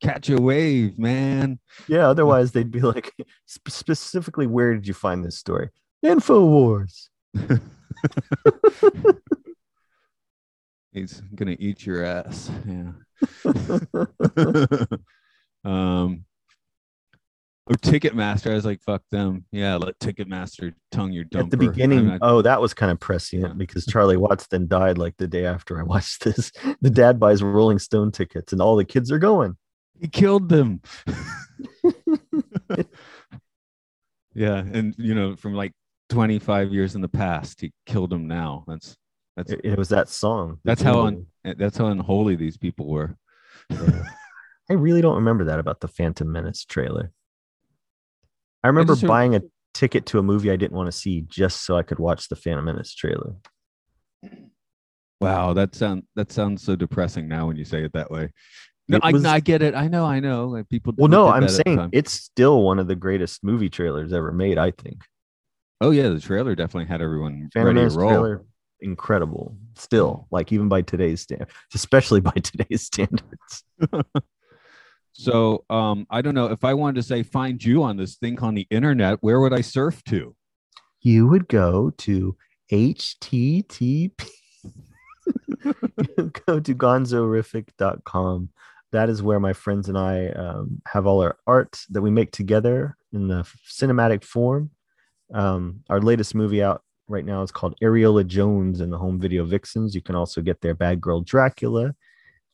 Catch 0.00 0.30
a 0.30 0.40
wave, 0.40 0.96
man. 1.00 1.58
yeah. 1.88 2.08
Otherwise, 2.08 2.52
they'd 2.52 2.70
be 2.70 2.78
like, 2.78 3.12
sp- 3.50 3.66
specifically, 3.74 4.46
where 4.46 4.72
did 4.72 4.86
you 4.86 4.94
find 4.94 5.24
this 5.24 5.36
story? 5.36 5.70
Infowars. 6.04 7.08
He's 10.92 11.20
gonna 11.34 11.56
eat 11.58 11.84
your 11.84 12.04
ass. 12.04 12.50
Yeah. 12.66 12.92
um. 15.64 16.24
Oh, 17.70 17.74
Ticketmaster. 17.74 18.50
I 18.50 18.54
was 18.54 18.64
like, 18.64 18.80
fuck 18.82 19.02
them. 19.10 19.44
Yeah, 19.52 19.76
let 19.76 19.98
Ticketmaster 19.98 20.72
tongue 20.90 21.12
your 21.12 21.24
dumper. 21.24 21.44
At 21.44 21.50
the 21.50 21.56
beginning, 21.56 22.06
not... 22.06 22.18
oh, 22.22 22.40
that 22.42 22.60
was 22.60 22.72
kind 22.72 22.90
of 22.90 22.98
prescient 22.98 23.58
because 23.58 23.84
Charlie 23.84 24.16
Watts 24.16 24.46
then 24.46 24.68
died 24.68 24.96
like 24.96 25.16
the 25.18 25.26
day 25.26 25.44
after 25.44 25.78
I 25.78 25.82
watched 25.82 26.24
this. 26.24 26.50
The 26.80 26.90
dad 26.90 27.20
buys 27.20 27.42
Rolling 27.42 27.78
Stone 27.78 28.12
tickets, 28.12 28.52
and 28.52 28.62
all 28.62 28.76
the 28.76 28.84
kids 28.84 29.12
are 29.12 29.18
going. 29.18 29.56
he 30.00 30.08
killed 30.08 30.48
them. 30.48 30.80
yeah, 34.34 34.58
and 34.58 34.94
you 34.98 35.14
know, 35.14 35.36
from 35.36 35.54
like 35.54 35.72
25 36.08 36.72
years 36.72 36.94
in 36.94 37.02
the 37.02 37.08
past, 37.08 37.60
he 37.60 37.72
killed 37.86 38.12
him 38.12 38.26
now. 38.26 38.64
That's 38.66 38.96
that's 39.36 39.52
It, 39.52 39.60
it 39.64 39.78
was 39.78 39.90
that 39.90 40.08
song. 40.08 40.58
That's 40.64 40.82
how 40.82 41.06
jingle. 41.06 41.26
Eh, 41.44 41.54
that's 41.56 41.76
how 41.76 41.86
unholy 41.86 42.36
these 42.36 42.56
people 42.56 42.88
were. 42.88 43.16
Yeah. 43.70 44.04
I 44.70 44.74
really 44.74 45.00
don't 45.00 45.16
remember 45.16 45.44
that 45.44 45.58
about 45.58 45.80
the 45.80 45.88
Phantom 45.88 46.30
Menace 46.30 46.64
trailer. 46.64 47.12
I 48.64 48.68
remember 48.68 48.92
just 48.94 49.02
rem- 49.02 49.08
buying 49.08 49.34
a 49.36 49.42
ticket 49.74 50.06
to 50.06 50.18
a 50.18 50.22
movie 50.22 50.50
I 50.50 50.56
didn't 50.56 50.76
want 50.76 50.86
to 50.88 50.92
see 50.92 51.22
just 51.22 51.64
so 51.64 51.76
I 51.76 51.82
could 51.82 51.98
watch 51.98 52.28
the 52.28 52.36
Phantom 52.36 52.64
Menace 52.64 52.94
trailer. 52.94 53.34
Wow, 55.20 55.52
that 55.54 55.74
sound 55.74 56.04
that 56.16 56.30
sounds 56.32 56.62
so 56.62 56.76
depressing 56.76 57.28
now 57.28 57.46
when 57.46 57.56
you 57.56 57.64
say 57.64 57.84
it 57.84 57.92
that 57.94 58.10
way. 58.10 58.30
No, 58.88 58.96
It 58.98 59.02
I, 59.04 59.12
was- 59.12 59.24
I 59.24 59.40
get 59.40 59.62
it. 59.62 59.74
I 59.74 59.88
know, 59.88 60.04
I 60.04 60.20
know. 60.20 60.46
Like 60.48 60.68
people. 60.68 60.94
Well, 60.96 61.08
no, 61.08 61.28
I'm 61.28 61.42
that 61.42 61.50
at 61.50 61.56
the 61.56 61.62
saying 61.66 61.90
it's 61.92 62.12
still 62.12 62.62
one 62.62 62.78
of 62.78 62.86
the 62.88 62.94
greatest 62.96 63.42
movie 63.44 63.68
trailers 63.68 64.12
ever 64.12 64.32
made. 64.32 64.58
I 64.58 64.70
think 64.70 65.02
Oh 65.80 65.90
yeah, 65.90 66.08
the 66.08 66.20
trailer 66.20 66.54
definitely 66.56 66.88
had 66.88 67.00
everyone 67.02 67.48
Phantom 67.52 67.66
ready 67.68 67.78
Menace 67.80 67.94
to 67.94 68.00
roll. 68.00 68.10
trailer, 68.10 68.44
incredible. 68.80 69.56
Still, 69.76 70.26
like 70.30 70.52
even 70.52 70.68
by 70.68 70.82
today's 70.82 71.20
standards, 71.22 71.52
especially 71.74 72.20
by 72.20 72.30
today's 72.42 72.82
standards. 72.82 73.64
So 75.18 75.64
um, 75.68 76.06
I 76.10 76.22
don't 76.22 76.36
know 76.36 76.46
if 76.46 76.62
I 76.62 76.74
wanted 76.74 76.94
to 76.94 77.02
say 77.02 77.24
find 77.24 77.62
you 77.62 77.82
on 77.82 77.96
this 77.96 78.14
thing 78.14 78.38
on 78.38 78.54
the 78.54 78.68
internet, 78.70 79.18
where 79.20 79.40
would 79.40 79.52
I 79.52 79.62
surf 79.62 80.04
to? 80.04 80.36
You 81.00 81.26
would 81.26 81.48
go 81.48 81.90
to 81.90 82.36
http 82.70 84.12
go 86.46 86.60
to 86.60 86.74
gonzorific.com. 86.74 88.48
That 88.92 89.08
is 89.08 89.20
where 89.20 89.40
my 89.40 89.52
friends 89.52 89.88
and 89.88 89.98
I 89.98 90.28
um, 90.28 90.80
have 90.86 91.04
all 91.04 91.20
our 91.20 91.36
art 91.48 91.84
that 91.90 92.00
we 92.00 92.10
make 92.10 92.30
together 92.30 92.96
in 93.12 93.26
the 93.26 93.42
cinematic 93.68 94.22
form. 94.22 94.70
Um, 95.34 95.80
our 95.90 96.00
latest 96.00 96.36
movie 96.36 96.62
out 96.62 96.82
right 97.08 97.24
now 97.24 97.42
is 97.42 97.50
called 97.50 97.74
Ariola 97.82 98.24
Jones 98.24 98.80
and 98.80 98.92
the 98.92 98.98
Home 98.98 99.18
Video 99.18 99.44
Vixens. 99.44 99.96
You 99.96 100.00
can 100.00 100.14
also 100.14 100.42
get 100.42 100.60
their 100.60 100.74
Bad 100.76 101.00
Girl 101.00 101.22
Dracula 101.22 101.96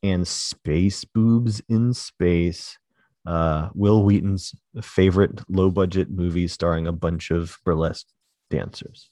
and 0.05 0.29
Space 0.29 1.05
Boobs 1.05 1.63
in 1.69 1.95
Space. 1.95 2.79
Uh, 3.27 3.71
Wil 3.75 4.05
Wheaton's 4.05 4.55
favorite 4.83 5.41
low 5.49 5.71
budget 5.71 6.11
movie 6.11 6.47
starring 6.47 6.87
a 6.87 6.93
bunch 6.93 7.31
of 7.31 7.57
burlesque 7.65 8.07
dancers. 8.51 9.11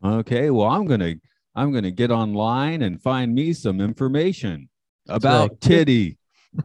Okay, 0.05 0.51
well 0.51 0.69
I'm 0.69 0.87
gonna 0.87 1.15
I'm 1.55 1.73
gonna 1.73 1.93
get 1.93 2.11
online 2.11 2.83
and 2.83 3.01
find 3.01 3.33
me 3.33 3.53
some 3.53 3.81
information 3.81 4.69
That's 5.07 5.23
about 5.23 5.51
right. 5.51 5.61
titty. 5.61 6.19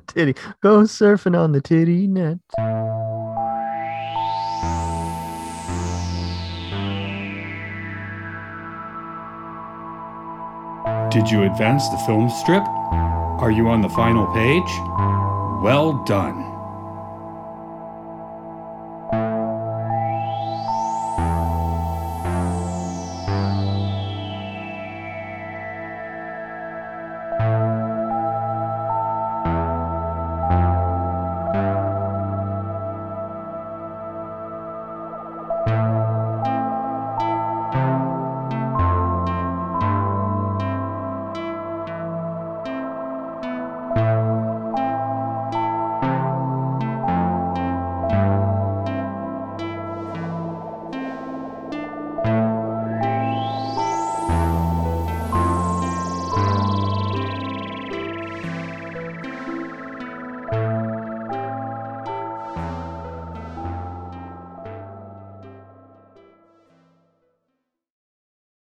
Titty, 0.07 0.33
go 0.61 0.81
surfing 0.81 1.37
on 1.37 1.51
the 1.51 1.61
titty 1.61 2.07
net. 2.07 2.39
Did 11.13 11.29
you 11.29 11.43
advance 11.43 11.89
the 11.89 11.97
film 12.07 12.27
strip? 12.27 12.63
Are 12.65 13.51
you 13.51 13.67
on 13.67 13.81
the 13.81 13.89
final 13.89 14.25
page? 14.33 14.79
Well 15.61 15.93
done. 16.05 16.52